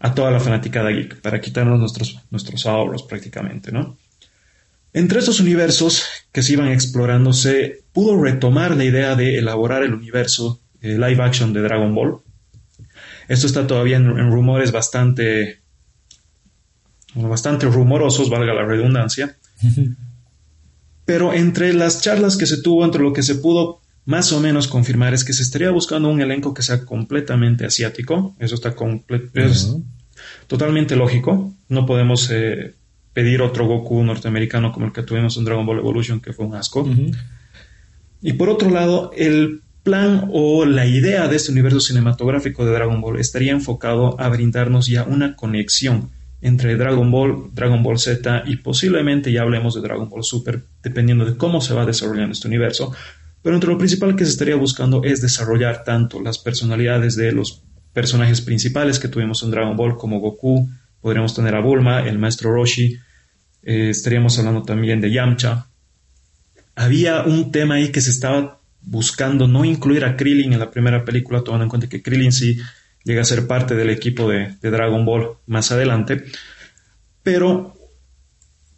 [0.00, 3.96] a toda la fanaticada geek, para quitarnos nuestros, nuestros ahorros prácticamente, ¿no?
[4.92, 9.94] Entre estos universos que se iban explorando se pudo retomar la idea de elaborar el
[9.94, 12.20] universo live action de Dragon Ball,
[13.30, 15.60] Esto está todavía en, rumores bastante,
[17.14, 19.36] bastante rumorosos, valga la redundancia.
[21.04, 24.66] Pero entre las charlas que se tuvo, entre lo que se pudo más o menos
[24.66, 28.34] confirmar es que se estaría buscando un elenco que sea completamente asiático.
[28.40, 28.74] Eso está
[29.34, 29.76] es
[30.48, 31.54] totalmente lógico.
[31.68, 32.74] No podemos eh,
[33.12, 36.56] pedir otro Goku norteamericano como el que tuvimos en Dragon Ball Evolution, que fue un
[36.56, 36.84] asco.
[38.22, 43.00] Y por otro lado, el plan o la idea de este universo cinematográfico de Dragon
[43.00, 46.10] Ball estaría enfocado a brindarnos ya una conexión
[46.42, 51.24] entre Dragon Ball, Dragon Ball Z y posiblemente ya hablemos de Dragon Ball Super, dependiendo
[51.24, 52.92] de cómo se va desarrollando este universo.
[53.42, 57.62] Pero entre lo principal que se estaría buscando es desarrollar tanto las personalidades de los
[57.92, 60.68] personajes principales que tuvimos en Dragon Ball como Goku,
[61.00, 62.98] podríamos tener a Bulma, el maestro Roshi,
[63.62, 65.66] eh, estaríamos hablando también de Yamcha.
[66.74, 71.04] Había un tema ahí que se estaba buscando no incluir a Krillin en la primera
[71.04, 72.58] película, tomando en cuenta que Krillin sí
[73.04, 76.24] llega a ser parte del equipo de, de Dragon Ball más adelante,
[77.22, 77.76] pero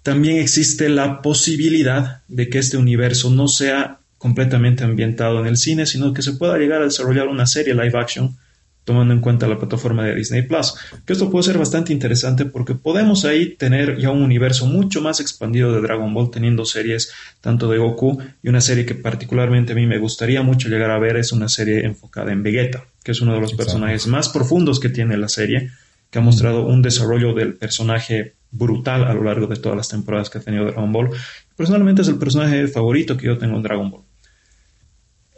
[0.03, 5.87] también existe la posibilidad de que este universo no sea completamente ambientado en el cine,
[5.87, 8.37] sino que se pueda llegar a desarrollar una serie live action
[8.85, 10.75] tomando en cuenta la plataforma de Disney Plus.
[11.07, 15.21] Que esto puede ser bastante interesante porque podemos ahí tener ya un universo mucho más
[15.21, 19.77] expandido de Dragon Ball, teniendo series tanto de Goku y una serie que particularmente a
[19.77, 23.21] mí me gustaría mucho llegar a ver es una serie enfocada en Vegeta, que es
[23.21, 25.71] uno de los personajes más profundos que tiene la serie,
[26.11, 30.29] que ha mostrado un desarrollo del personaje brutal a lo largo de todas las temporadas
[30.29, 31.11] que ha tenido Dragon Ball.
[31.57, 34.03] Personalmente es el personaje favorito que yo tengo en Dragon Ball.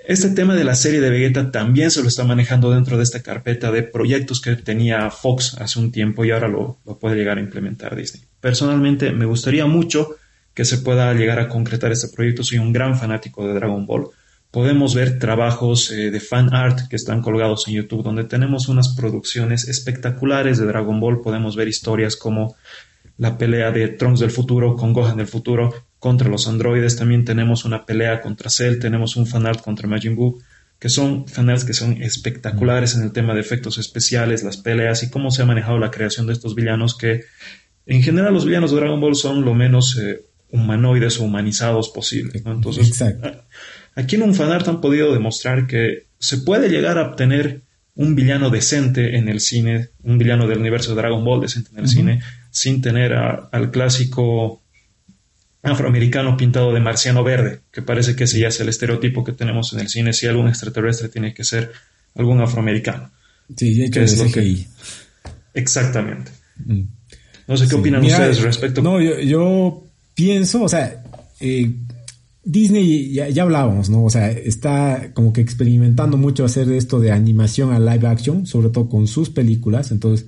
[0.06, 3.22] Este tema de la serie de Vegeta también se lo está manejando dentro de esta
[3.22, 7.40] carpeta de proyectos que tenía Fox hace un tiempo y ahora lo, puede llegar a
[7.40, 8.22] implementar Disney.
[8.38, 10.16] Personalmente me gustaría mucho
[10.52, 12.44] que se pueda llegar a concretar este proyecto.
[12.44, 14.08] Soy un gran fanático de Dragon Ball.
[14.50, 18.94] Podemos ver trabajos eh, de fan art que están colgados en YouTube donde tenemos unas
[18.94, 21.22] producciones espectaculares de Dragon Ball.
[21.22, 22.56] Podemos ver historias como
[23.16, 25.72] la pelea de Trunks del futuro con Gohan del futuro,
[26.04, 30.38] contra los androides, también tenemos una pelea contra Cell, tenemos un fanart contra Majin Buu,
[30.78, 35.08] que son fanarts que son espectaculares en el tema de efectos especiales, las peleas y
[35.08, 37.22] cómo se ha manejado la creación de estos villanos que
[37.86, 42.42] en general los villanos de Dragon Ball son lo menos eh, humanoides o humanizados posible.
[42.44, 43.02] Entonces,
[43.94, 47.62] aquí en un fanart han podido demostrar que se puede llegar a obtener
[47.94, 51.78] un villano decente en el cine, un villano del universo de Dragon Ball decente en
[51.78, 54.63] el cine, sin tener al clásico
[55.64, 59.72] afroamericano pintado de marciano verde, que parece que ese ya es el estereotipo que tenemos
[59.72, 60.12] en el cine.
[60.12, 61.72] Si algún extraterrestre tiene que ser
[62.14, 63.10] algún afroamericano.
[63.56, 64.66] Sí, de hecho es lo que...
[65.54, 66.32] Exactamente.
[66.64, 66.82] Mm.
[67.46, 68.82] No sé qué opinan ustedes respecto.
[68.82, 71.02] No, yo, pienso, o sea,
[71.40, 71.70] eh,
[72.42, 74.04] Disney ya, ya, hablábamos, ¿no?
[74.04, 78.70] O sea, está como que experimentando mucho hacer esto de animación a live action, sobre
[78.70, 79.90] todo con sus películas.
[79.90, 80.26] Entonces,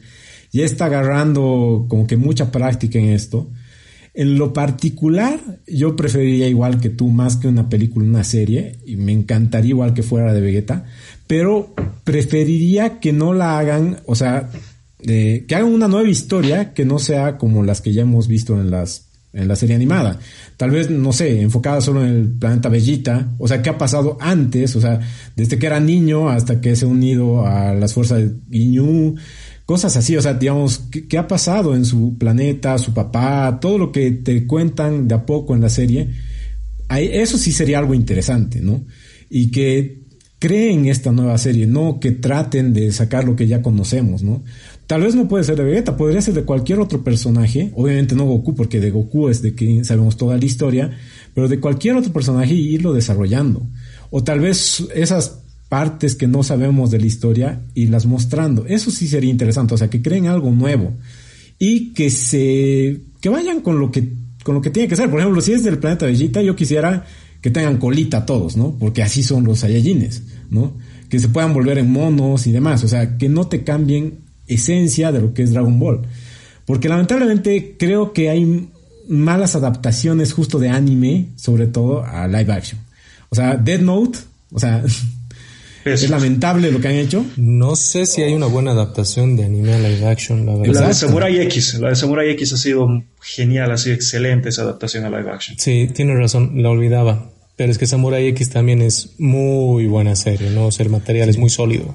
[0.53, 3.51] ya está agarrando como que mucha práctica en esto.
[4.19, 8.97] En lo particular, yo preferiría igual que tú, más que una película, una serie, y
[8.97, 10.87] me encantaría igual que fuera de Vegeta,
[11.27, 14.49] pero preferiría que no la hagan, o sea,
[15.05, 18.71] que hagan una nueva historia que no sea como las que ya hemos visto en
[18.71, 20.19] las en la serie animada.
[20.57, 24.17] Tal vez, no sé, enfocada solo en el planeta Bellita, o sea, qué ha pasado
[24.19, 24.99] antes, o sea,
[25.37, 29.17] desde que era niño hasta que se ha unido a las fuerzas de Ginyu,
[29.67, 33.93] cosas así, o sea, digamos, ¿qué, ha pasado en su planeta, su papá, todo lo
[33.93, 36.09] que te cuentan de a poco en la serie,
[36.89, 38.85] eso sí sería algo interesante, ¿no?
[39.29, 40.07] Y que
[40.39, 44.45] creen esta nueva serie, no que traten de sacar lo que ya conocemos, ¿no?
[44.87, 48.25] Tal vez no puede ser de Vegeta, podría ser de cualquier otro personaje, obviamente no
[48.25, 50.97] Goku, porque de Goku es de que sabemos toda la historia,
[51.35, 53.67] pero de cualquier otro personaje y irlo desarrollando.
[54.11, 58.67] O tal vez esas partes que no sabemos de la historia y las mostrando.
[58.67, 60.95] Eso sí sería interesante, o sea, que creen algo nuevo
[61.59, 65.11] y que se que vayan con lo que con lo que tiene que ser.
[65.11, 67.05] Por ejemplo, si es del planeta Vegeta, yo quisiera
[67.41, 68.77] que tengan colita todos, ¿no?
[68.79, 70.73] Porque así son los Saiyajines, ¿no?
[71.09, 75.11] Que se puedan volver en monos y demás, o sea, que no te cambien esencia
[75.13, 76.03] de lo que es Dragon Ball.
[76.65, 78.69] Porque lamentablemente creo que hay
[79.09, 82.81] malas adaptaciones justo de anime, sobre todo a live action.
[83.29, 84.19] O sea, Dead Note,
[84.53, 84.85] o sea,
[85.93, 87.25] Es lamentable lo que han hecho.
[87.37, 90.81] No sé si hay una buena adaptación de anime a live action, la verdad.
[90.81, 92.89] La de Samurai X, la de Samurai X ha sido
[93.21, 95.59] genial, ha sido excelente esa adaptación a live action.
[95.59, 97.31] Sí, tiene razón, la olvidaba.
[97.57, 100.67] Pero es que Samurai X también es muy buena serie, ¿no?
[100.67, 101.95] O sea, el material es muy sólido.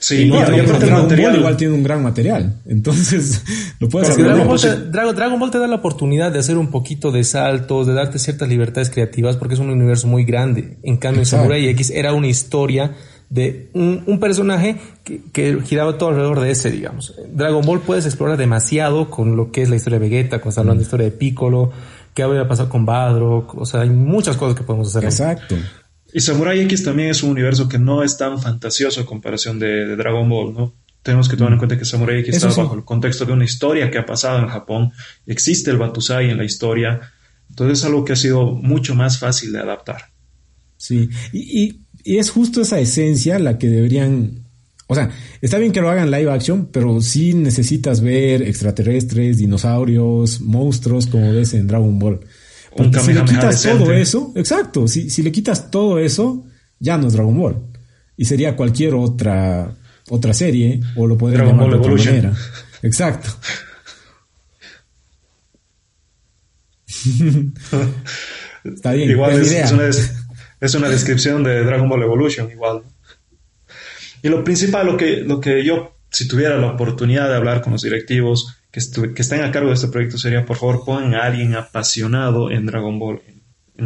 [0.00, 2.62] Sí, no, y, aparte el material igual tiene un gran material.
[2.66, 3.42] Entonces,
[3.80, 4.24] lo puedes hacer.
[4.24, 7.86] Dragon, Ball te, Dragon, Ball te da la oportunidad de hacer un poquito de saltos,
[7.86, 10.78] de darte ciertas libertades creativas, porque es un universo muy grande.
[10.82, 12.96] En cambio, Samurai X era una historia
[13.30, 17.14] de un, personaje que, giraba todo alrededor de ese, digamos.
[17.32, 20.62] Dragon Ball puedes explorar demasiado con lo que es la historia de Vegeta, cuando estás
[20.62, 21.72] hablando de historia de Piccolo,
[22.12, 25.04] qué habría pasado con Badrock, o sea, hay muchas cosas que podemos hacer.
[25.04, 25.54] Exacto.
[26.12, 29.94] Y Samurai X también es un universo que no es tan fantasioso a comparación de,
[29.94, 30.74] Dragon Ball, ¿no?
[31.04, 33.92] Tenemos que tomar en cuenta que Samurai X está bajo el contexto de una historia
[33.92, 34.90] que ha pasado en Japón,
[35.24, 37.00] existe el Batusai en la historia,
[37.48, 40.10] entonces es algo que ha sido mucho más fácil de adaptar.
[40.76, 44.44] Sí, y y es justo esa esencia la que deberían...
[44.86, 45.10] O sea,
[45.40, 51.32] está bien que lo hagan live action, pero sí necesitas ver extraterrestres, dinosaurios, monstruos, como
[51.32, 52.20] ves en Dragon Ball.
[52.76, 56.44] Porque si le quitas todo eso, exacto, si, si le quitas todo eso,
[56.80, 57.56] ya no es Dragon Ball.
[58.16, 59.76] Y sería cualquier otra,
[60.08, 62.34] otra serie, o lo podrían llamar de otra manera.
[62.82, 63.30] Exacto.
[68.64, 69.10] Está bien.
[69.10, 69.88] Igual es, es, una,
[70.60, 72.82] es una descripción de Dragon Ball Evolution igual.
[74.22, 77.72] Y lo principal, lo que, lo que yo, si tuviera la oportunidad de hablar con
[77.72, 78.80] los directivos que,
[79.14, 82.66] que estén a cargo de este proyecto, sería, por favor, pongan a alguien apasionado en
[82.66, 83.40] Dragon Ball en,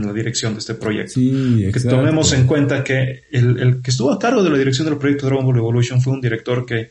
[0.05, 1.21] la dirección de este proyecto.
[1.21, 4.99] que tomemos en cuenta que el, el que estuvo a cargo de la dirección del
[4.99, 6.91] proyecto Dragon Ball Evolution fue un director que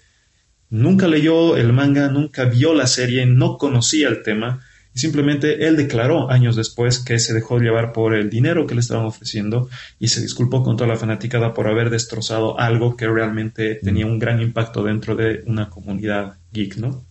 [0.69, 4.62] nunca leyó el manga, nunca vio la serie, no conocía el tema
[4.95, 8.82] y simplemente él declaró años después que se dejó llevar por el dinero que le
[8.82, 13.79] estaban ofreciendo y se disculpó con toda la fanaticada por haber destrozado algo que realmente
[13.84, 17.06] tenía un gran impacto dentro de una comunidad geek, ¿no?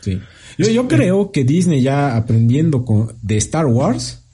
[0.00, 0.20] Sí.
[0.56, 4.24] Yo, yo creo que Disney ya aprendiendo con, de Star Wars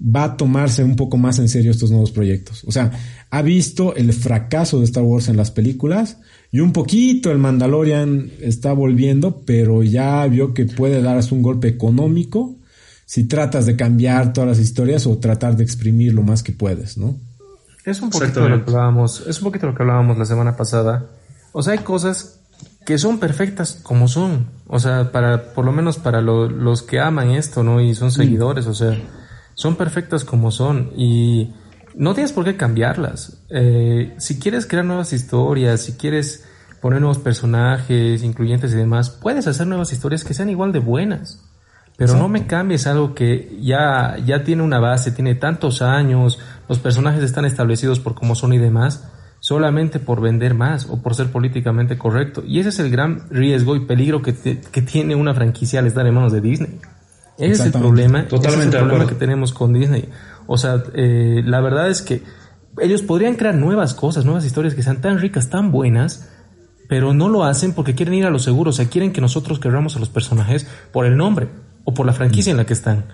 [0.00, 2.64] va a tomarse un poco más en serio estos nuevos proyectos.
[2.64, 2.90] O sea,
[3.30, 6.18] ha visto el fracaso de Star Wars en las películas
[6.52, 11.68] y un poquito el Mandalorian está volviendo, pero ya vio que puede darse un golpe
[11.68, 12.56] económico
[13.06, 16.96] si tratas de cambiar todas las historias o tratar de exprimir lo más que puedes,
[16.96, 17.16] ¿no?
[17.84, 20.56] Es un poquito de lo que hablábamos, es un poquito lo que hablábamos la semana
[20.56, 21.06] pasada.
[21.52, 22.40] O sea, hay cosas
[22.84, 24.48] que son perfectas como son.
[24.66, 27.80] O sea, para, por lo menos para los que aman esto, ¿no?
[27.80, 28.12] Y son mm.
[28.12, 28.98] seguidores, o sea,
[29.54, 30.90] son perfectas como son.
[30.96, 31.52] Y
[32.00, 33.42] no tienes por qué cambiarlas.
[33.50, 36.44] Eh, si quieres crear nuevas historias, si quieres
[36.80, 41.44] poner nuevos personajes, incluyentes y demás, puedes hacer nuevas historias que sean igual de buenas.
[41.98, 46.78] Pero no me cambies algo que ya, ya tiene una base, tiene tantos años, los
[46.78, 49.06] personajes están establecidos por cómo son y demás,
[49.40, 52.42] solamente por vender más o por ser políticamente correcto.
[52.46, 56.06] Y ese es el gran riesgo y peligro que, que tiene una franquicia al estar
[56.06, 56.80] en manos de Disney.
[57.36, 60.08] Ese es el problema, Totalmente el problema que tenemos con Disney.
[60.52, 62.24] O sea, eh, la verdad es que
[62.80, 66.28] ellos podrían crear nuevas cosas, nuevas historias que sean tan ricas, tan buenas,
[66.88, 69.60] pero no lo hacen porque quieren ir a lo seguro, o sea, quieren que nosotros
[69.60, 71.50] queramos a los personajes por el nombre
[71.84, 73.04] o por la franquicia en la que están.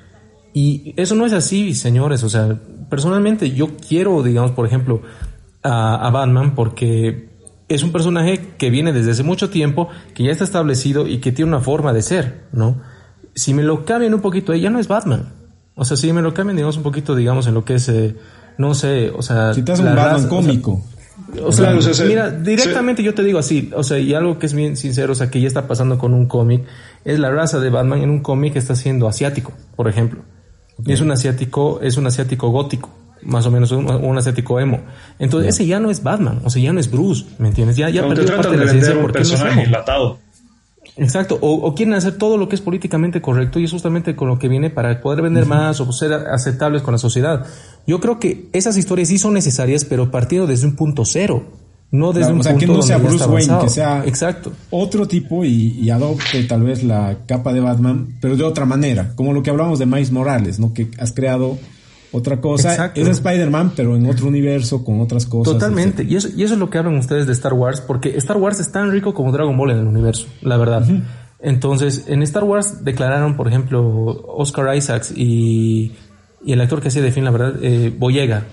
[0.54, 5.02] Y eso no es así, señores, o sea, personalmente yo quiero, digamos, por ejemplo,
[5.62, 7.28] a, a Batman porque
[7.68, 11.32] es un personaje que viene desde hace mucho tiempo, que ya está establecido y que
[11.32, 12.80] tiene una forma de ser, ¿no?
[13.34, 15.45] Si me lo cambian un poquito, ya no es Batman.
[15.76, 18.16] O sea, si me lo cambian, digamos, un poquito, digamos, en lo que es, eh,
[18.56, 19.52] no sé, o sea...
[19.52, 20.82] Si te un Batman cómico.
[21.44, 21.74] O sea,
[22.06, 25.14] mira, directamente yo te digo así, o sea, y algo que es bien sincero, o
[25.14, 26.64] sea, que ya está pasando con un cómic,
[27.04, 30.22] es la raza de Batman en un cómic que está siendo asiático, por ejemplo.
[30.84, 32.90] Y es un asiático, es un asiático gótico,
[33.22, 34.80] más o menos un, asiático emo.
[35.18, 37.76] Entonces, ese ya no es Batman, o sea, ya no es Bruce, ¿me entiendes?
[37.76, 40.18] Ya, ya perdió parte de la ciencia porque personaje enlatado.
[40.98, 44.38] Exacto, o, quieren hacer todo lo que es políticamente correcto y es justamente con lo
[44.38, 47.46] que viene para poder vender más o ser aceptables con la sociedad.
[47.86, 51.44] Yo creo que esas historias sí son necesarias, pero partiendo desde un punto cero,
[51.90, 54.52] no desde un o sea, que no sea Bruce Wayne, que sea Exacto.
[54.70, 59.34] otro tipo y, adopte tal vez la capa de Batman, pero de otra manera, como
[59.34, 60.72] lo que hablamos de Miles Morales, ¿no?
[60.72, 61.58] Que has creado
[62.12, 62.92] otra cosa.
[62.94, 65.54] Es Spider-Man, pero en otro universo, con otras cosas.
[65.54, 66.04] Totalmente.
[66.04, 68.60] Y eso, y eso es lo que hablan ustedes de Star Wars, porque Star Wars
[68.60, 70.86] es tan rico como Dragon Ball en el universo, la verdad.
[71.40, 75.92] Entonces, en Star Wars declararon, por ejemplo, Oscar Isaacs y,
[76.46, 78.44] el actor que hacía de fin, la verdad, eh, Boyega.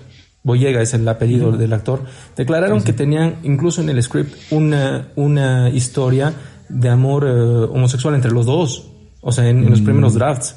[0.42, 2.02] Boyega es el apellido del actor.
[2.36, 6.34] Declararon que tenían incluso en el script una, una historia
[6.68, 8.90] de amor eh, homosexual entre los dos.
[9.22, 9.84] O sea, en, los mm.
[9.84, 10.56] primeros drafts.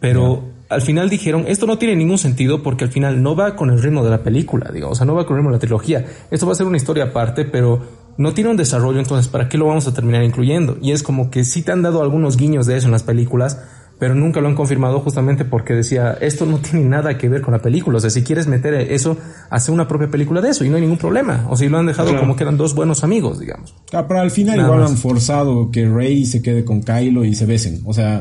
[0.00, 3.70] Pero al final dijeron, esto no tiene ningún sentido porque al final no va con
[3.70, 5.60] el ritmo de la película, digamos, o sea, no va con el ritmo de la
[5.60, 6.04] trilogía.
[6.30, 7.80] Esto va a ser una historia aparte, pero
[8.18, 10.76] no tiene un desarrollo, entonces, ¿para qué lo vamos a terminar incluyendo?
[10.82, 13.58] Y es como que sí te han dado algunos guiños de eso en las películas,
[13.98, 17.52] pero nunca lo han confirmado justamente porque decía, esto no tiene nada que ver con
[17.52, 17.98] la película.
[17.98, 19.16] O sea, si quieres meter eso,
[19.50, 21.46] hace una propia película de eso y no hay ningún problema.
[21.48, 23.74] O si lo han dejado como que eran dos buenos amigos, digamos.
[23.92, 27.46] Ah, pero al final igual han forzado que Rey se quede con Kylo y se
[27.46, 27.82] besen.
[27.84, 28.20] O sea,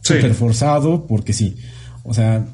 [0.00, 1.56] súper forzado porque sí.
[2.04, 2.44] O sea,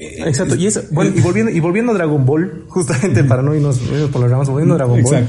[0.00, 3.78] Exacto, y, eso, bueno, y, volviendo, y volviendo a Dragon Ball, justamente para no irnos,
[4.10, 5.28] por las ramas, volviendo a Dragon Ball,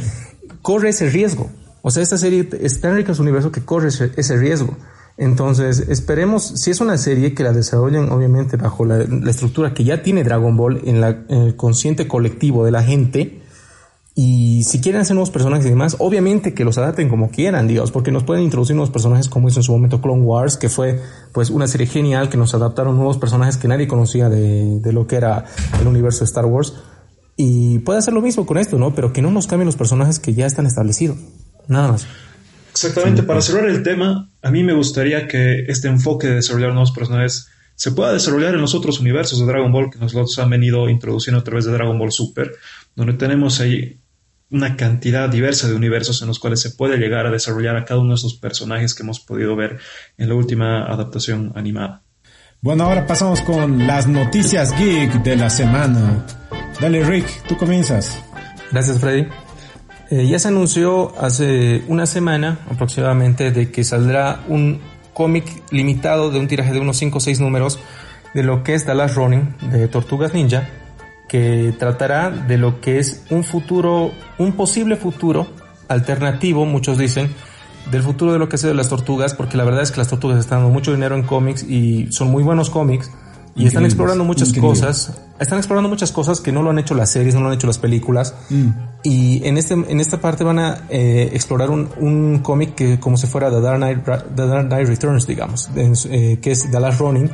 [0.61, 1.49] corre ese riesgo.
[1.81, 4.77] O sea, esta serie está en rico universo que corre ese, riesgo.
[5.17, 10.03] Entonces, esperemos, si es una serie que la desarrollen obviamente bajo la, estructura que ya
[10.03, 13.40] tiene Dragon Ball en, la, en el consciente colectivo de la gente,
[14.13, 17.91] y si quieren hacer nuevos personajes y demás, obviamente que los adapten como quieran, digamos,
[17.91, 21.01] porque nos pueden introducir nuevos personajes como hizo en su momento Clone Wars, que fue
[21.33, 25.15] pues una serie genial que nos adaptaron nuevos personajes que nadie conocía de, lo que
[25.15, 25.45] era
[25.79, 26.73] el universo de Star Wars.
[27.37, 28.93] Y puede hacer lo mismo con esto, ¿no?
[28.93, 31.17] Pero que no nos cambien los personajes que ya están establecidos.
[31.69, 32.05] Nada más.
[32.71, 36.91] Exactamente, para cerrar el tema, a mí me gustaría que este enfoque de desarrollar nuevos
[36.91, 40.89] personajes se pueda desarrollar en los otros universos de Dragon Ball que nos han venido
[40.89, 42.51] introduciendo a través de Dragon Ball Super,
[42.95, 44.00] donde tenemos ahí
[44.51, 48.01] una cantidad diversa de universos en los cuales se puede llegar a desarrollar a cada
[48.01, 49.79] uno de esos personajes que hemos podido ver
[50.17, 52.03] en la última adaptación animada.
[52.61, 56.25] Bueno, ahora pasamos con las noticias geek de la semana.
[56.79, 58.21] Dale, Rick, tú comienzas.
[58.71, 59.27] Gracias, Freddy.
[60.11, 64.81] Eh, ya se anunció hace una semana aproximadamente de que saldrá un
[65.13, 67.79] cómic limitado de un tiraje de unos 5 o 6 números
[68.33, 70.69] de lo que es Dallas Running de Tortugas Ninja
[71.31, 75.47] que tratará de lo que es un futuro, un posible futuro
[75.87, 77.33] alternativo, muchos dicen,
[77.89, 80.09] del futuro de lo que ha de las tortugas, porque la verdad es que las
[80.09, 83.09] tortugas están dando mucho dinero en cómics y son muy buenos cómics
[83.55, 87.11] y están explorando muchas cosas, están explorando muchas cosas que no lo han hecho las
[87.11, 88.69] series, no lo han hecho las películas mm.
[89.03, 93.15] y en este en esta parte van a eh, explorar un, un cómic que como
[93.15, 94.03] si fuera The Dark Knight,
[94.35, 97.31] The Dark Knight Returns, digamos, eh, que es The Last Running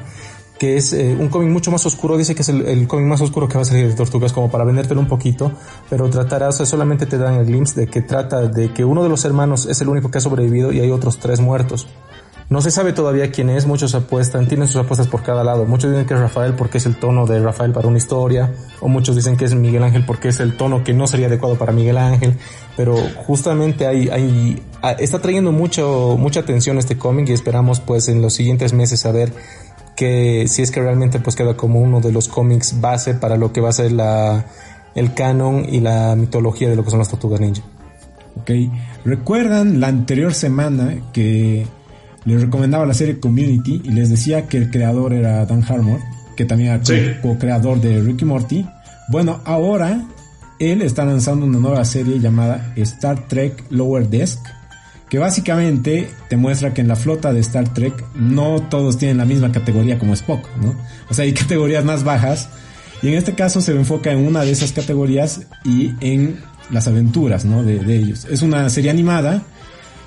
[0.59, 3.47] que es eh, un cómic mucho más oscuro, dice que es el, cómic más oscuro
[3.47, 5.51] que va a salir de Tortugas, como para vendértelo un poquito,
[5.89, 9.03] pero tratará, o sea, solamente te dan el glimpse de que trata de que uno
[9.03, 11.87] de los hermanos es el único que ha sobrevivido y hay otros tres muertos.
[12.49, 15.65] No se sabe todavía quién es, muchos apuestan, tienen sus apuestas por cada lado.
[15.65, 18.87] Muchos dicen que es Rafael porque es el tono de Rafael para una historia, o
[18.87, 21.73] muchos dicen que es Miguel Ángel porque es el tono que no sería adecuado para
[21.73, 22.37] Miguel Ángel,
[22.77, 24.63] pero justamente hay, hay,
[24.97, 29.33] está trayendo mucho, mucha atención este cómic y esperamos pues en los siguientes meses saber
[29.97, 33.51] que si es que realmente pues queda como uno de los cómics base para lo
[33.51, 34.45] que va a ser la,
[34.95, 37.63] el canon y la mitología de lo que son las tortugas ninja.
[38.39, 38.51] Ok,
[39.03, 41.65] recuerdan la anterior semana que
[42.25, 45.99] les recomendaba la serie Community y les decía que el creador era Dan Harmon,
[46.35, 48.67] que también era co-creador de Ricky Morty.
[49.09, 50.05] Bueno, ahora
[50.59, 54.39] él está lanzando una nueva serie llamada Star Trek Lower Desk
[55.09, 59.25] que básicamente te muestra que en la flota de Star Trek no todos tienen la
[59.25, 60.75] misma categoría como Spock, ¿no?
[61.09, 62.49] O sea, hay categorías más bajas
[63.01, 66.39] y en este caso se enfoca en una de esas categorías y en
[66.71, 67.63] las aventuras, ¿no?
[67.63, 68.25] De, ellos.
[68.29, 69.43] Es una serie animada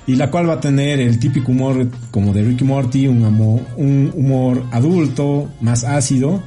[0.05, 4.65] y la cual va a tener el típico humor como de Ricky Morty, un, humor
[4.71, 6.43] adulto, más ácido.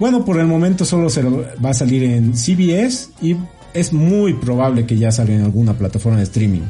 [0.00, 3.36] Bueno, por el momento solo se va a salir en CBS y
[3.72, 6.62] es muy probable que ya salga en alguna plataforma de streaming.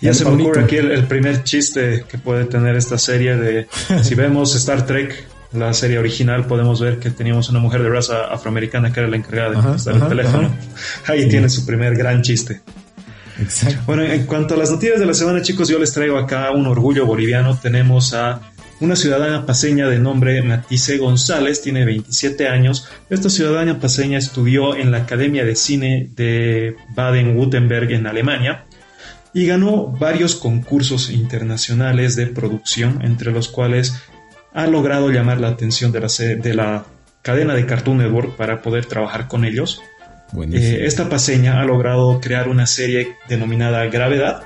[0.00, 3.66] Ya se me ocurre aquí el, primer chiste que puede tener esta serie de
[4.02, 8.24] si vemos Star Trek, la serie original, podemos ver que teníamos una mujer de raza
[8.24, 10.54] afroamericana que era la encargada de contestar el teléfono.
[11.06, 12.60] Ahí tiene su primer gran chiste.
[13.40, 13.80] Exacto.
[13.86, 16.66] Bueno, en cuanto a las noticias de la semana, chicos, yo les traigo acá un
[16.66, 17.58] orgullo boliviano.
[17.58, 18.40] Tenemos a
[18.80, 22.88] una ciudadana paseña de nombre Matisse González, tiene 27 años.
[23.10, 28.64] Esta ciudadana paseña estudió en la Academia de Cine de Baden-Württemberg en Alemania
[29.34, 33.94] y ganó varios concursos internacionales de producción, entre los cuales
[34.54, 36.84] ha logrado llamar la atención de la, de la
[37.20, 39.82] cadena de Cartoon Network para poder trabajar con ellos.
[40.52, 44.42] Eh, esta paseña ha logrado crear una serie denominada Gravedad,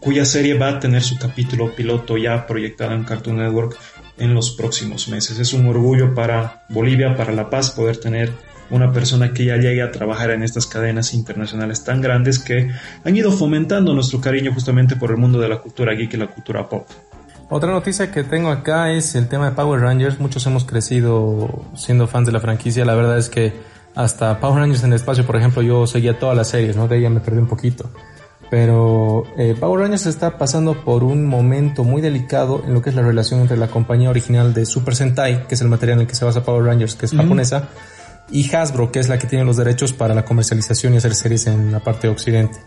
[0.00, 3.78] cuya serie va a tener su capítulo piloto ya proyectado en Cartoon Network
[4.18, 5.38] en los próximos meses.
[5.38, 8.32] Es un orgullo para Bolivia, para La Paz, poder tener
[8.70, 12.70] una persona que ya llegue a trabajar en estas cadenas internacionales tan grandes que
[13.04, 16.28] han ido fomentando nuestro cariño justamente por el mundo de la cultura geek y la
[16.28, 16.86] cultura pop.
[17.50, 20.18] Otra noticia que tengo acá es el tema de Power Rangers.
[20.18, 22.84] Muchos hemos crecido siendo fans de la franquicia.
[22.86, 23.52] La verdad es que
[23.94, 26.88] hasta Power Rangers en el espacio, por ejemplo, yo seguía todas las series, ¿no?
[26.88, 27.90] De ella me perdí un poquito.
[28.50, 32.96] Pero eh, Power Rangers está pasando por un momento muy delicado en lo que es
[32.96, 36.06] la relación entre la compañía original de Super Sentai, que es el material en el
[36.06, 37.68] que se basa Power Rangers, que es japonesa,
[38.30, 41.46] y Hasbro, que es la que tiene los derechos para la comercialización y hacer series
[41.46, 42.58] en la parte de Occidente.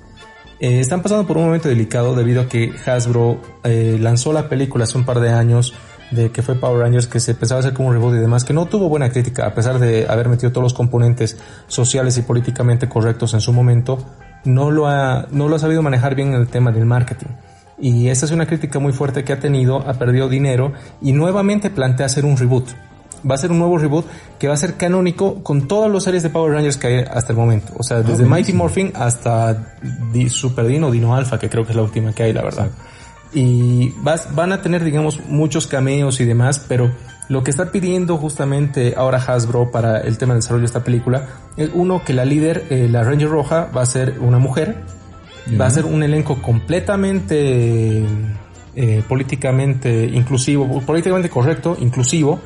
[0.60, 4.86] Eh, están pasando por un momento delicado debido a que Hasbro eh, lanzó la película
[4.86, 5.74] hace un par de años
[6.12, 8.54] de que fue Power Rangers que se pensaba hacer como un reboot y demás, que
[8.54, 11.38] no tuvo buena crítica a pesar de haber metido todos los componentes
[11.68, 13.98] sociales y políticamente correctos en su momento,
[14.46, 17.30] no lo ha, no lo ha sabido manejar bien en el tema del marketing.
[17.78, 21.70] Y esta es una crítica muy fuerte que ha tenido, ha perdido dinero y nuevamente
[21.70, 22.70] plantea hacer un reboot
[23.30, 24.06] va a ser un nuevo reboot
[24.40, 27.34] que va a ser canónico con todas las series de Power Rangers que hay hasta
[27.34, 27.74] el momento.
[27.78, 29.76] O sea, desde Mighty Morphin hasta
[30.30, 32.70] Super Dino Dino Alpha, que creo que es la última que hay, la verdad.
[33.34, 36.92] Y vas, van a tener, digamos, muchos cameos y demás, pero
[37.28, 41.28] lo que está pidiendo justamente ahora Hasbro para el tema del desarrollo de esta película
[41.58, 44.84] es uno que la líder, eh, la Ranger Roja, va a ser una mujer,
[45.60, 48.04] va a ser un elenco completamente
[48.76, 52.40] eh, políticamente inclusivo, políticamente correcto, inclusivo,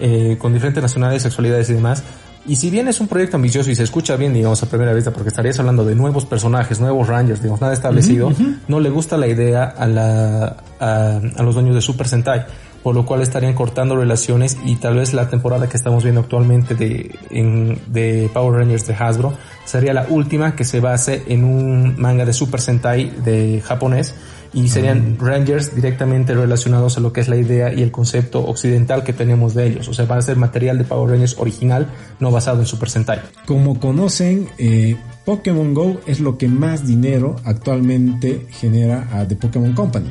[0.00, 2.02] eh, con diferentes nacionalidades, sexualidades y demás.
[2.46, 5.10] Y si bien es un proyecto ambicioso y se escucha bien, digamos, a primera vista,
[5.10, 8.32] porque estarías hablando de nuevos personajes, nuevos Rangers, digamos, nada establecido,
[8.68, 12.44] no le gusta la idea a, la, a, a los dueños de Super Sentai
[12.84, 16.74] por lo cual estarían cortando relaciones y tal vez la temporada que estamos viendo actualmente
[16.74, 19.32] de, en, de Power Rangers de Hasbro
[19.64, 24.14] sería la última que se base en un manga de Super Sentai de japonés
[24.54, 29.02] y serían Rangers directamente relacionados a lo que es la idea y el concepto occidental
[29.02, 29.88] que tenemos de ellos.
[29.88, 31.88] O sea, va a ser material de Power Rangers original,
[32.20, 33.20] no basado en Super Sentai.
[33.46, 39.72] Como conocen, eh, Pokémon Go es lo que más dinero actualmente genera a The Pokémon
[39.72, 40.10] Company.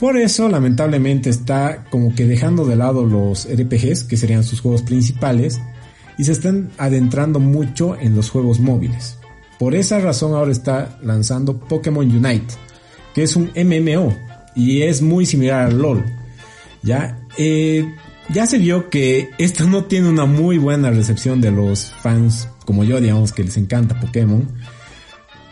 [0.00, 4.82] Por eso, lamentablemente, está como que dejando de lado los RPGs, que serían sus juegos
[4.82, 5.60] principales,
[6.18, 9.18] y se están adentrando mucho en los juegos móviles.
[9.58, 12.54] Por esa razón ahora está lanzando Pokémon Unite,
[13.14, 14.14] que es un MMO
[14.54, 16.04] y es muy similar al LOL.
[16.82, 17.86] Ya, eh,
[18.28, 22.84] ya se vio que esto no tiene una muy buena recepción de los fans como
[22.84, 24.48] yo, digamos, que les encanta Pokémon.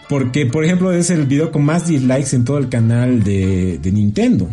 [0.09, 4.49] Porque, por ejemplo, es el video con más dislikes en todo el canal de, Nintendo.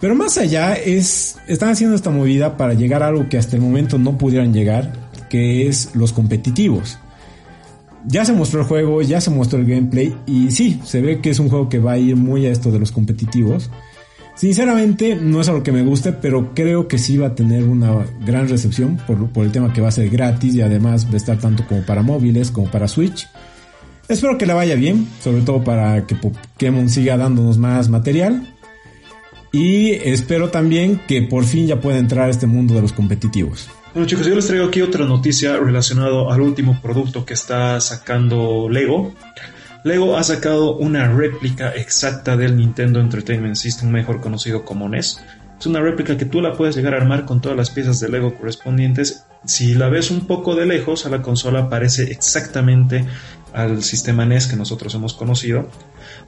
[0.00, 3.62] Pero más allá es, están haciendo esta movida para llegar a algo que hasta el
[3.62, 6.98] momento no pudieran llegar, que es los competitivos.
[8.06, 11.30] Ya se mostró el juego, ya se mostró el gameplay y sí, se ve que
[11.30, 13.70] es un juego que va a ir muy a esto de los competitivos.
[14.34, 18.06] Sinceramente no es algo que me guste, pero creo que sí va a tener una
[18.24, 21.38] gran recepción por, el tema que va a ser gratis y además va a estar
[21.38, 23.28] tanto como para móviles como para Switch.
[24.08, 28.48] Espero que le vaya bien, sobre todo para que Pokémon siga dándonos más material.
[29.52, 33.68] Y espero también que por fin ya pueda entrar a este mundo de los competitivos.
[33.92, 38.68] Bueno chicos, yo les traigo aquí otra noticia relacionada al último producto que está sacando
[38.68, 39.12] Lego.
[39.82, 45.20] Lego ha sacado una réplica exacta del Nintendo Entertainment System, mejor conocido como NES.
[45.58, 48.08] Es una réplica que tú la puedes llegar a armar con todas las piezas de
[48.08, 49.26] Lego correspondientes.
[49.44, 53.04] Si la ves un poco de lejos, a la consola parece exactamente
[53.52, 55.68] al sistema NES que nosotros hemos conocido,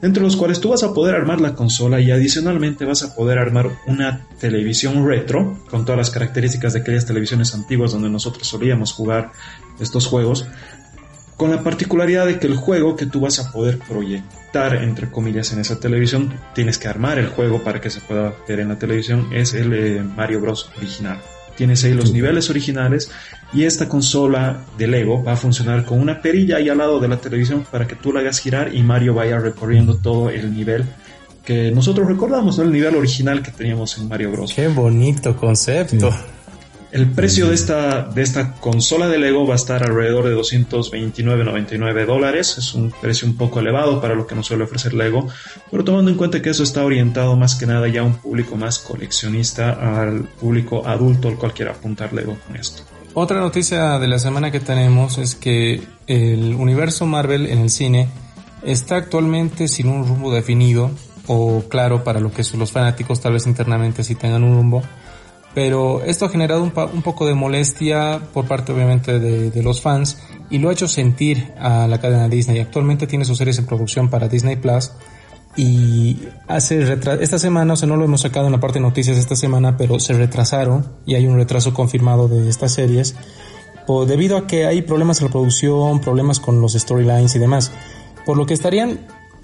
[0.01, 3.15] dentro de los cuales tú vas a poder armar la consola y adicionalmente vas a
[3.15, 8.47] poder armar una televisión retro con todas las características de aquellas televisiones antiguas donde nosotros
[8.47, 9.31] solíamos jugar
[9.79, 10.45] estos juegos,
[11.37, 15.51] con la particularidad de que el juego que tú vas a poder proyectar entre comillas
[15.51, 18.77] en esa televisión, tienes que armar el juego para que se pueda ver en la
[18.77, 21.19] televisión, es el eh, Mario Bros original.
[21.55, 23.11] Tienes ahí los niveles originales
[23.53, 27.07] y esta consola de Lego va a funcionar con una perilla ahí al lado de
[27.07, 30.85] la televisión para que tú la hagas girar y Mario vaya recorriendo todo el nivel
[31.45, 32.63] que nosotros recordamos, ¿no?
[32.63, 34.53] El nivel original que teníamos en Mario Bros.
[34.53, 36.09] Qué bonito concepto.
[36.91, 42.05] El precio de esta, de esta consola de Lego va a estar alrededor de 229.99
[42.05, 42.55] dólares.
[42.59, 45.27] Es un precio un poco elevado para lo que nos suele ofrecer Lego,
[45.71, 48.55] pero tomando en cuenta que eso está orientado más que nada ya a un público
[48.57, 52.83] más coleccionista, al público adulto al cual quiera apuntar Lego con esto.
[53.15, 58.07] Otra noticia de la semana que tenemos es que el universo Marvel en el cine
[58.63, 60.89] está actualmente sin un rumbo definido
[61.27, 64.81] o claro para lo que los fanáticos tal vez internamente sí tengan un rumbo
[65.53, 70.17] pero esto ha generado un, poco de molestia por parte obviamente de, los fans
[70.49, 72.59] y lo ha hecho sentir a la cadena Disney.
[72.59, 74.91] Actualmente tiene sus series en producción para Disney Plus
[75.55, 76.81] y hace
[77.21, 79.77] esta semana, o sea, no lo hemos sacado en la parte de noticias esta semana,
[79.77, 83.15] pero se retrasaron y hay un retraso confirmado de estas series
[84.07, 87.71] debido a que hay problemas en la producción, problemas con los storylines y demás.
[88.25, 88.99] Por lo que estarían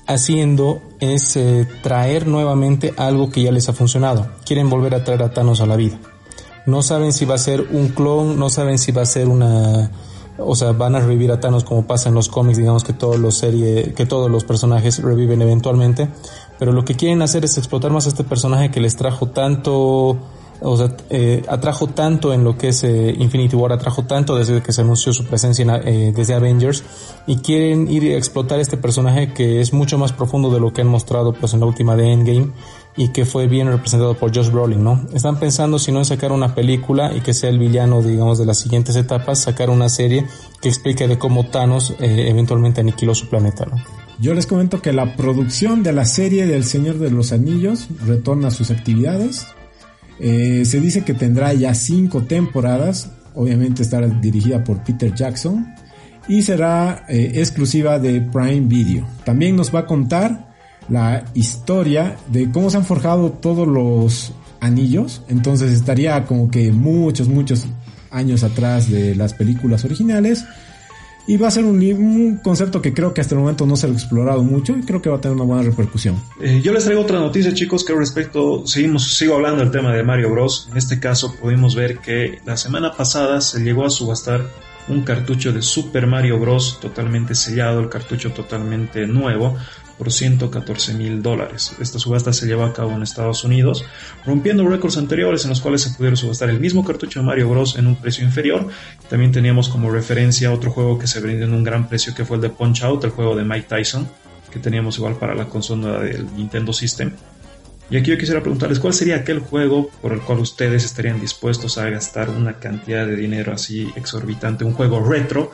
[0.08, 4.28] haciendo es eh, traer nuevamente algo que ya les ha funcionado.
[4.46, 6.00] Quieren volver a traer a Thanos a la vida.
[6.66, 9.92] No saben si va a ser un clon, no saben si va a ser una,
[10.40, 13.20] o sea, van a revivir a Thanos como pasa en los cómics, digamos que todos
[13.20, 16.10] los serie, que todos los personajes reviven eventualmente,
[16.58, 20.18] pero lo que quieren hacer es explotar más a este personaje que les trajo tanto
[20.62, 24.62] o sea, eh, atrajo tanto en lo que es eh, Infinity War, atrajo tanto desde
[24.62, 26.84] que se anunció su presencia eh, desde Avengers
[27.28, 30.82] y quieren ir a explotar este personaje que es mucho más profundo de lo que
[30.82, 32.52] han mostrado pues en la última de Endgame
[32.98, 34.86] y que fue bien representado por Josh Brolin.
[35.14, 38.46] Están pensando si no en sacar una película y que sea el villano, digamos, de
[38.46, 40.26] las siguientes etapas, sacar una serie
[40.62, 43.66] que explique de cómo Thanos eventualmente aniquiló su planeta.
[44.20, 48.50] Yo les comento que la producción de la serie del Señor de los Anillos retorna
[48.50, 49.46] a sus actividades
[50.20, 55.74] Eh, se dice que tendrá ya cinco temporadas, obviamente estará dirigida por Peter Jackson
[56.28, 59.08] y será eh, exclusiva de Prime Video.
[59.24, 60.49] También nos va a contar
[60.90, 67.28] la historia de cómo se han forjado todos los anillos, entonces estaría como que muchos,
[67.28, 67.66] muchos
[68.12, 70.46] años atrás de las películas originales.
[71.28, 73.90] Y va a ser un, concepto que creo que hasta el momento no se ha
[73.92, 76.20] explorado mucho y creo que va a tener una buena repercusión.
[76.42, 80.02] Eh, yo les traigo otra noticia, chicos, que respecto, seguimos, sigo hablando del tema de
[80.02, 80.68] Mario Bros.
[80.72, 84.50] En este caso pudimos ver que la semana pasada se llegó a subastar
[84.88, 86.80] un cartucho de Super Mario Bros.
[86.82, 89.56] totalmente sellado, el cartucho totalmente nuevo,
[90.00, 91.76] por 114 mil dólares.
[91.80, 93.84] Esta subasta se llevó a cabo en Estados Unidos,
[94.26, 97.76] rompiendo récords anteriores en los cuales se pudieron subastar el mismo cartucho de Mario Bros.
[97.78, 98.70] en un precio inferior.
[99.10, 102.38] También teníamos como referencia otro juego que se brindó en un gran precio que fue
[102.38, 104.08] el de Punch Out, el juego de Mike Tyson,
[104.50, 107.12] que teníamos igual para la consola del Nintendo System.
[107.90, 111.78] Y aquí yo quisiera preguntarles cuál sería aquel juego por el cual ustedes estarían dispuestos
[111.78, 115.52] a gastar una cantidad de dinero así exorbitante, un juego retro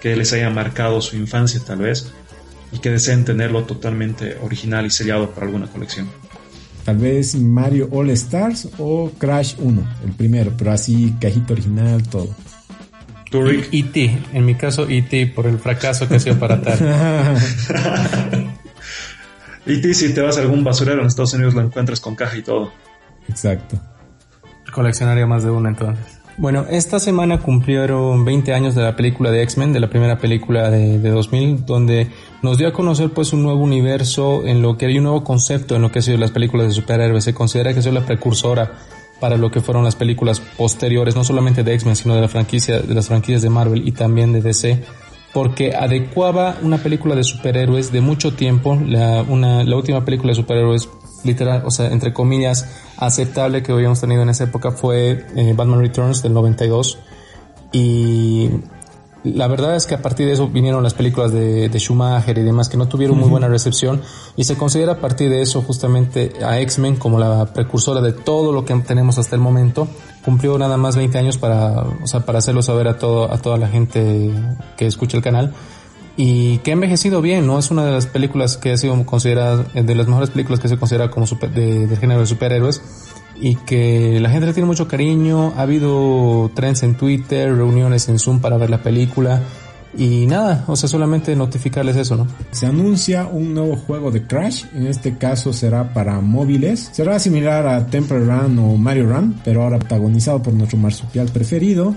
[0.00, 2.12] que les haya marcado su infancia tal vez,
[2.74, 6.08] y que deseen tenerlo totalmente original y sellado para alguna colección.
[6.84, 12.28] Tal vez Mario All Stars o Crash 1, el primero, pero así cajita original, todo.
[13.32, 15.32] E.T., en mi caso E.T.
[15.34, 16.78] por el fracaso que ha sido para tal.
[19.66, 19.94] E.T.
[19.94, 22.72] si te vas a algún basurero en Estados Unidos lo encuentras con caja y todo.
[23.28, 23.80] Exacto.
[24.72, 26.20] Coleccionaría más de uno entonces.
[26.36, 30.68] Bueno, esta semana cumplieron 20 años de la película de X-Men, de la primera película
[30.68, 32.08] de, de, 2000, donde
[32.44, 35.74] nos dio a conocer pues un nuevo universo en lo que hay un nuevo concepto
[35.74, 37.24] en lo que han sido las películas de superhéroes.
[37.24, 38.70] Se considera que es la precursora
[39.18, 42.80] para lo que fueron las películas posteriores, no solamente de X-Men, sino de la franquicia,
[42.80, 44.84] de las franquicias de Marvel y también de DC,
[45.32, 50.90] porque adecuaba una película de superhéroes de mucho tiempo, la última película de superhéroes
[51.24, 52.68] literal, o sea, entre comillas,
[52.98, 56.98] aceptable que habíamos tenido en esa época fue eh, Batman Returns del 92.
[57.72, 58.50] Y
[59.24, 62.68] la verdad es que a partir de eso vinieron las películas de, Schumacher y demás
[62.68, 64.02] que no tuvieron muy buena recepción
[64.36, 68.52] y se considera a partir de eso justamente a X-Men como la precursora de todo
[68.52, 69.88] lo que tenemos hasta el momento.
[70.24, 73.56] Cumplió nada más 20 años para, o sea, para hacerlo saber a todo, a toda
[73.56, 74.30] la gente
[74.76, 75.54] que escucha el canal
[76.16, 77.58] y que ha envejecido bien, ¿no?
[77.58, 80.76] Es una de las películas que ha sido considerada, de las mejores películas que se
[80.76, 82.82] considera como super, de, del género de superhéroes
[83.40, 88.18] y que la gente le tiene mucho cariño, ha habido trends en Twitter, reuniones en
[88.18, 89.42] Zoom para ver la película
[89.96, 92.26] y nada, o sea, solamente notificarles eso, ¿no?
[92.50, 97.66] Se anuncia un nuevo juego de Crash, en este caso será para móviles, será similar
[97.66, 101.94] a Temple Run o Mario Run, pero ahora protagonizado por nuestro marsupial preferido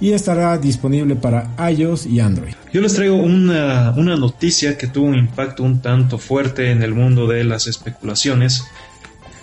[0.00, 2.54] y estará disponible para iOS y Android.
[2.72, 6.94] Yo les traigo una, una, noticia que tuvo un impacto un tanto fuerte en el
[6.94, 8.64] mundo de las especulaciones.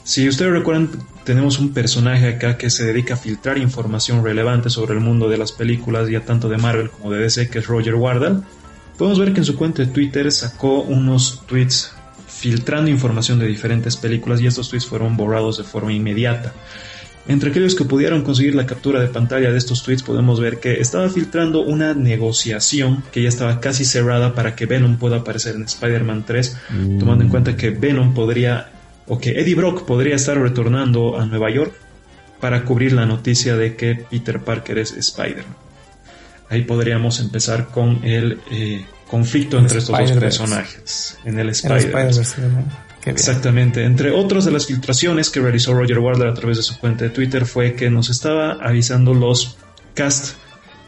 [0.04, 0.90] Si ustedes recuerdan,
[1.24, 5.38] tenemos un personaje acá que se dedica a filtrar información relevante sobre el mundo de
[5.38, 8.42] las películas, ya tanto de Marvel como de DC, que es Roger Wardell.
[8.98, 11.94] Podemos ver que en su cuenta de Twitter sacó unos tweets
[12.28, 16.54] filtrando información de diferentes películas y estos tweets fueron borrados de forma inmediata.
[17.26, 20.82] Entre aquellos que pudieron conseguir la captura de pantalla de estos tweets podemos ver que
[20.82, 25.64] estaba filtrando una negociación que ya estaba casi cerrada para que Venom pueda aparecer en
[25.64, 26.98] Spider-Man 3, mm.
[26.98, 28.73] tomando en cuenta que Venom podría,
[29.08, 31.74] o que Eddie Brock podría estar retornando a Nueva York
[32.40, 35.56] para cubrir la noticia de que Peter Parker es Spider-Man.
[36.50, 42.38] Ahí podríamos empezar con el eh, conflicto entre estos dos personajes en el Spider-Verse.
[43.06, 43.84] Exactamente.
[43.84, 47.10] Entre otros de las filtraciones que realizó Roger Warder a través de su cuenta de
[47.10, 49.58] Twitter fue que nos estaba avisando los
[49.94, 50.38] cast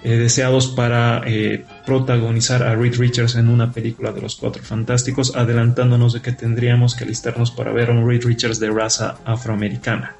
[0.05, 5.35] eh, deseados para eh, protagonizar a Reed Richards en una película de los Cuatro Fantásticos,
[5.35, 10.15] adelantándonos de que tendríamos que listarnos para ver a un Reed Richards de raza afroamericana,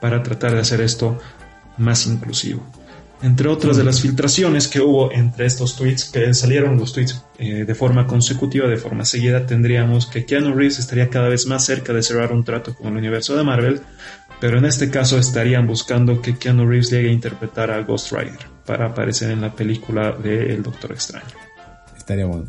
[0.00, 1.18] para tratar de hacer esto
[1.76, 2.66] más inclusivo.
[3.20, 7.66] Entre otras de las filtraciones que hubo entre estos tweets, que salieron los tweets eh,
[7.66, 11.92] de forma consecutiva, de forma seguida, tendríamos que Keanu Reeves estaría cada vez más cerca
[11.92, 13.82] de cerrar un trato con el universo de Marvel,
[14.40, 18.51] pero en este caso estarían buscando que Keanu Reeves llegue a interpretar a Ghost Rider
[18.66, 21.26] para aparecer en la película de El Doctor Extraño.
[21.96, 22.46] Estaría bueno.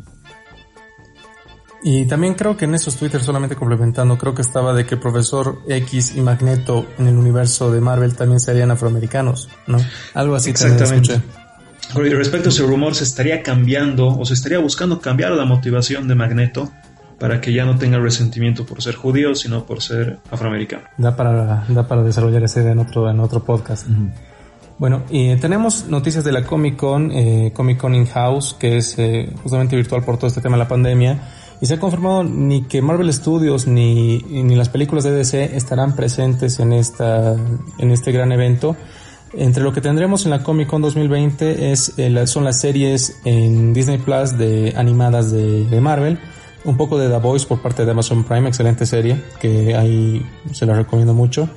[1.85, 5.59] Y también creo que en esos Twitter, solamente complementando, creo que estaba de que Profesor
[5.67, 9.77] X y Magneto en el universo de Marvel también serían afroamericanos, ¿no?
[10.13, 10.51] Algo así.
[10.51, 11.21] Exactamente.
[11.93, 16.15] Respecto a ese rumor, se estaría cambiando o se estaría buscando cambiar la motivación de
[16.15, 16.71] Magneto
[17.19, 20.83] para que ya no tenga resentimiento por ser judío, sino por ser afroamericano.
[20.97, 23.87] Da para, da para desarrollar esa idea en otro, en otro podcast.
[24.79, 29.29] Bueno, y tenemos noticias de la Comic Con, eh, Comic Con In-House, que es eh,
[29.41, 31.29] justamente virtual por todo este tema de la pandemia
[31.61, 35.95] Y se ha confirmado ni que Marvel Studios ni, ni las películas de DC estarán
[35.95, 37.35] presentes en, esta,
[37.77, 38.75] en este gran evento.
[39.35, 43.73] Entre lo que tendremos en la Comic Con 2020 es, eh, son las series en
[43.73, 46.19] Disney Plus de animadas de, de, Marvel,
[46.65, 50.65] un poco de The Voice por parte de Amazon Prime, excelente serie, que ahí se
[50.65, 51.49] la recomiendo mucho.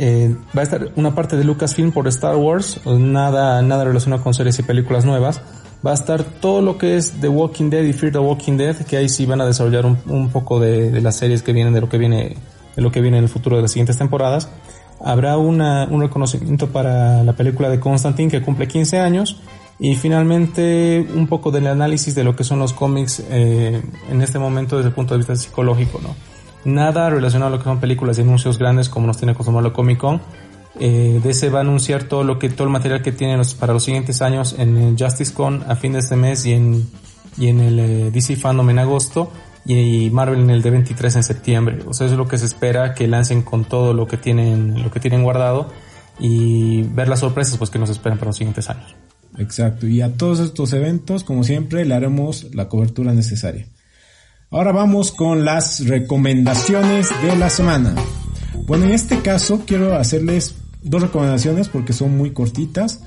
[0.00, 4.32] Eh, va a estar una parte de Lucasfilm por Star Wars, nada, nada relacionado con
[4.32, 5.40] series y películas nuevas.
[5.84, 8.76] Va a estar todo lo que es The Walking Dead y Fear the Walking Dead,
[8.76, 11.80] que ahí sí van a desarrollar un, un poco de, las series que vienen, de
[11.80, 12.36] lo que viene,
[12.76, 14.48] de lo que viene en el futuro de las siguientes temporadas.
[15.00, 19.40] Habrá una, un reconocimiento para la película de Constantine que cumple 15 años.
[19.80, 23.80] Y finalmente un poco del análisis de lo que son los cómics eh,
[24.10, 26.16] en este momento desde el punto de vista psicológico, ¿no?
[26.74, 29.98] Nada relacionado a lo que son películas y anuncios grandes como nos tiene acostumbrado Comic
[29.98, 30.20] Con.
[30.80, 33.72] Eh, DC va a anunciar todo lo que todo el material que tiene los, para
[33.72, 36.86] los siguientes años en Justice Con a fin de este mes y en
[37.38, 39.30] y en el eh, DC Fandom en agosto
[39.64, 41.78] y Marvel en el D23 en septiembre.
[41.86, 44.82] O sea, eso es lo que se espera que lancen con todo lo que tienen,
[44.82, 45.70] lo que tienen guardado
[46.18, 48.96] y ver las sorpresas pues que nos esperan para los siguientes años.
[49.36, 49.86] Exacto.
[49.86, 53.66] Y a todos estos eventos, como siempre, le haremos la cobertura necesaria.
[54.50, 57.94] Ahora vamos con las recomendaciones de la semana.
[58.66, 63.02] Bueno, en este caso quiero hacerles dos recomendaciones porque son muy cortitas.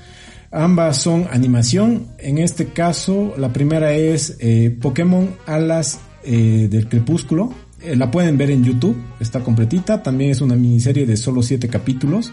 [0.52, 2.06] Ambas son animación.
[2.18, 7.52] En este caso, la primera es eh, Pokémon Alas eh, del Crepúsculo.
[7.80, 10.00] Eh, la pueden ver en YouTube, está completita.
[10.00, 12.32] También es una miniserie de solo 7 capítulos.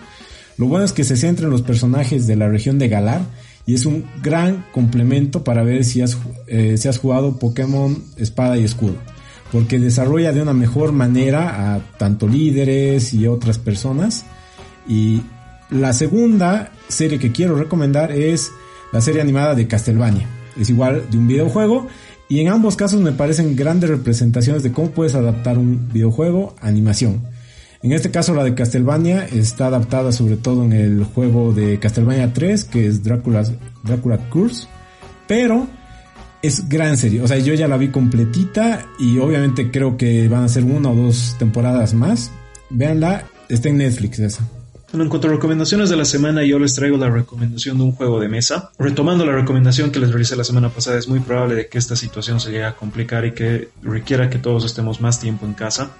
[0.57, 3.21] Lo bueno es que se centra en los personajes de la región de Galar
[3.69, 6.17] y es un gran complemento para ver si has,
[6.47, 8.95] eh, si has jugado Pokémon Espada y Escudo.
[9.51, 14.25] Porque desarrolla de una mejor manera a tanto líderes y otras personas.
[14.87, 15.21] Y
[15.69, 18.51] la segunda serie que quiero recomendar es
[18.91, 20.27] la serie animada de Castlevania.
[20.59, 21.85] Es igual de un videojuego
[22.27, 26.69] y en ambos casos me parecen grandes representaciones de cómo puedes adaptar un videojuego a
[26.69, 27.21] animación.
[27.81, 32.33] En este caso la de Castlevania está adaptada sobre todo en el juego de Castlevania
[32.33, 33.45] 3, que es Drácula,
[33.83, 34.67] Drácula Curse,
[35.27, 35.65] pero
[36.41, 40.43] es gran serie, o sea, yo ya la vi completita y obviamente creo que van
[40.43, 42.31] a ser una o dos temporadas más.
[42.69, 44.47] Véanla, está en Netflix esa.
[44.91, 47.91] Bueno, en cuanto a recomendaciones de la semana, yo les traigo la recomendación de un
[47.91, 48.71] juego de mesa.
[48.79, 51.95] Retomando la recomendación que les realicé la semana pasada, es muy probable de que esta
[51.95, 55.91] situación se llegue a complicar y que requiera que todos estemos más tiempo en casa.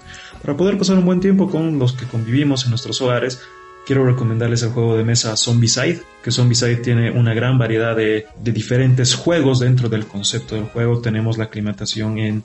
[0.42, 3.42] Para poder pasar un buen tiempo con los que convivimos en nuestros hogares,
[3.86, 9.16] quiero recomendarles el juego de mesa Zombicide, que Zombicide tiene una gran variedad de, diferentes
[9.16, 11.02] juegos dentro del concepto del juego.
[11.02, 12.44] Tenemos la aclimatación en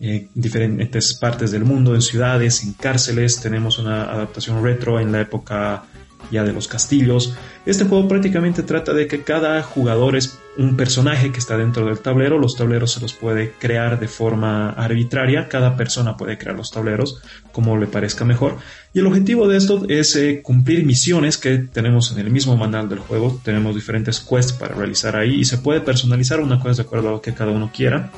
[0.00, 3.40] eh, diferentes partes del mundo, en ciudades, en cárceles.
[3.40, 5.84] Tenemos una adaptación retro en la época
[6.30, 7.36] ya de los castillos.
[7.64, 11.98] Este juego prácticamente trata de que cada jugador es un personaje que está dentro del
[11.98, 12.38] tablero.
[12.38, 15.48] Los tableros se los puede crear de forma arbitraria.
[15.48, 17.22] Cada persona puede crear los tableros
[17.52, 18.58] como le parezca mejor.
[18.92, 22.88] Y el objetivo de esto es eh, cumplir misiones que tenemos en el mismo manual
[22.88, 23.40] del juego.
[23.44, 27.12] Tenemos diferentes quests para realizar ahí y se puede personalizar una quest de acuerdo a
[27.12, 28.10] lo que cada uno quiera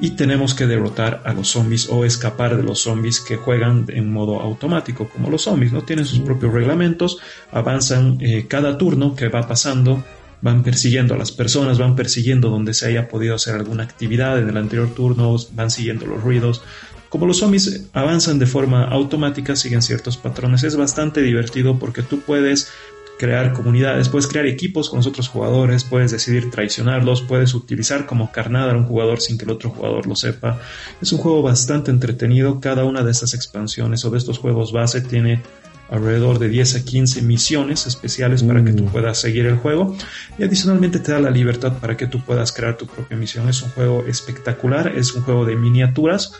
[0.00, 4.12] y tenemos que derrotar a los zombies o escapar de los zombies que juegan en
[4.12, 5.82] modo automático como los zombies, ¿no?
[5.82, 7.18] Tienen sus propios reglamentos,
[7.50, 10.04] avanzan eh, cada turno que va pasando,
[10.40, 14.48] van persiguiendo a las personas, van persiguiendo donde se haya podido hacer alguna actividad en
[14.48, 16.62] el anterior turno, van siguiendo los ruidos.
[17.08, 20.62] Como los zombies avanzan de forma automática, siguen ciertos patrones.
[20.62, 22.70] Es bastante divertido porque tú puedes
[23.18, 28.32] crear comunidades, puedes crear equipos con los otros jugadores, puedes decidir traicionarlos, puedes utilizar como
[28.32, 30.60] carnada a un jugador sin que el otro jugador lo sepa.
[31.02, 35.00] Es un juego bastante entretenido, cada una de estas expansiones o de estos juegos base
[35.00, 35.42] tiene
[35.90, 38.88] alrededor de 10 a 15 misiones especiales para que tú mm.
[38.88, 39.96] puedas seguir el juego
[40.38, 43.48] y adicionalmente te da la libertad para que tú puedas crear tu propia misión.
[43.48, 46.34] Es un juego espectacular, es un juego de miniaturas.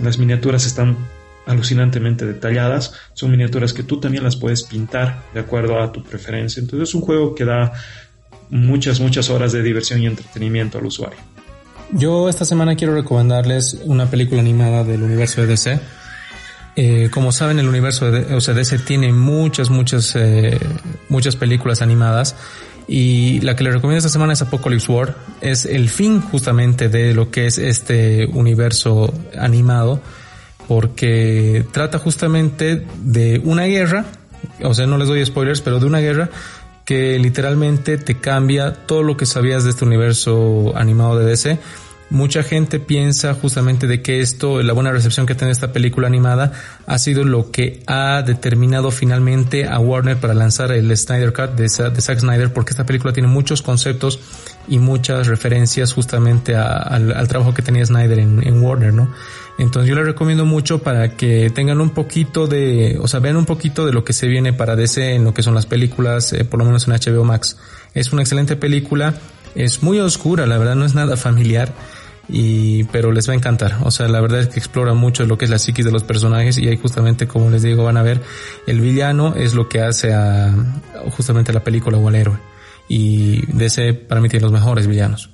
[0.00, 0.96] Las miniaturas están
[1.46, 2.92] alucinantemente detalladas.
[3.12, 6.60] Son miniaturas que tú también las puedes pintar de acuerdo a tu preferencia.
[6.60, 7.72] Entonces es un juego que da
[8.50, 11.18] muchas, muchas horas de diversión y entretenimiento al usuario.
[11.92, 15.80] Yo esta semana quiero recomendarles una película animada del universo de DC.
[16.76, 20.58] Eh, como saben, el universo de DC tiene muchas, muchas, eh,
[21.08, 22.34] muchas películas animadas.
[22.86, 25.14] Y la que le recomiendo esta semana es Apocalypse War.
[25.40, 30.00] Es el fin justamente de lo que es este universo animado
[30.68, 34.04] porque trata justamente de una guerra,
[34.62, 36.30] o sea, no les doy spoilers, pero de una guerra
[36.84, 41.58] que literalmente te cambia todo lo que sabías de este universo animado de DC.
[42.14, 46.52] Mucha gente piensa justamente de que esto, la buena recepción que tiene esta película animada,
[46.86, 51.64] ha sido lo que ha determinado finalmente a Warner para lanzar el Snyder Cut de,
[51.64, 54.20] de Zack Snyder, porque esta película tiene muchos conceptos
[54.68, 59.12] y muchas referencias justamente al, trabajo que tenía Snyder en, Warner, ¿no?
[59.58, 63.44] Entonces yo le recomiendo mucho para que tengan un poquito de, o sea, vean un
[63.44, 66.44] poquito de lo que se viene para DC en lo que son las películas, eh,
[66.44, 67.56] por lo menos en HBO Max.
[67.92, 69.14] Es una excelente película,
[69.54, 71.72] es muy oscura, la verdad no es nada familiar,
[72.28, 73.78] y pero les va a encantar.
[73.82, 76.04] O sea, la verdad es que explora mucho lo que es la psiquis de los
[76.04, 78.22] personajes y ahí justamente, como les digo, van a ver
[78.66, 80.54] el villano es lo que hace a
[81.16, 82.38] justamente a la película o al héroe.
[82.88, 85.30] Y de ese para mí tiene los mejores villanos.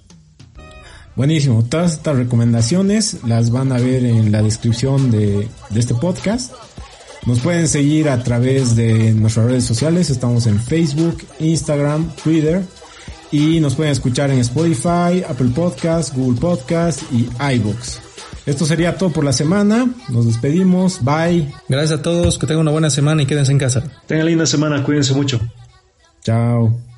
[1.17, 6.53] Buenísimo, todas estas recomendaciones las van a ver en la descripción de, de este podcast.
[7.27, 12.63] Nos pueden seguir a través de nuestras redes sociales, estamos en Facebook, Instagram, Twitter
[13.33, 18.01] y nos pueden escuchar en Spotify, Apple Podcasts, Google Podcasts y iBooks.
[18.47, 19.89] Esto sería todo por la semana.
[20.09, 21.05] Nos despedimos.
[21.05, 21.53] Bye.
[21.69, 22.39] Gracias a todos.
[22.39, 23.85] Que tengan una buena semana y quédense en casa.
[24.07, 24.83] Tengan linda semana.
[24.83, 25.41] Cuídense mucho.
[26.23, 26.90] Chao.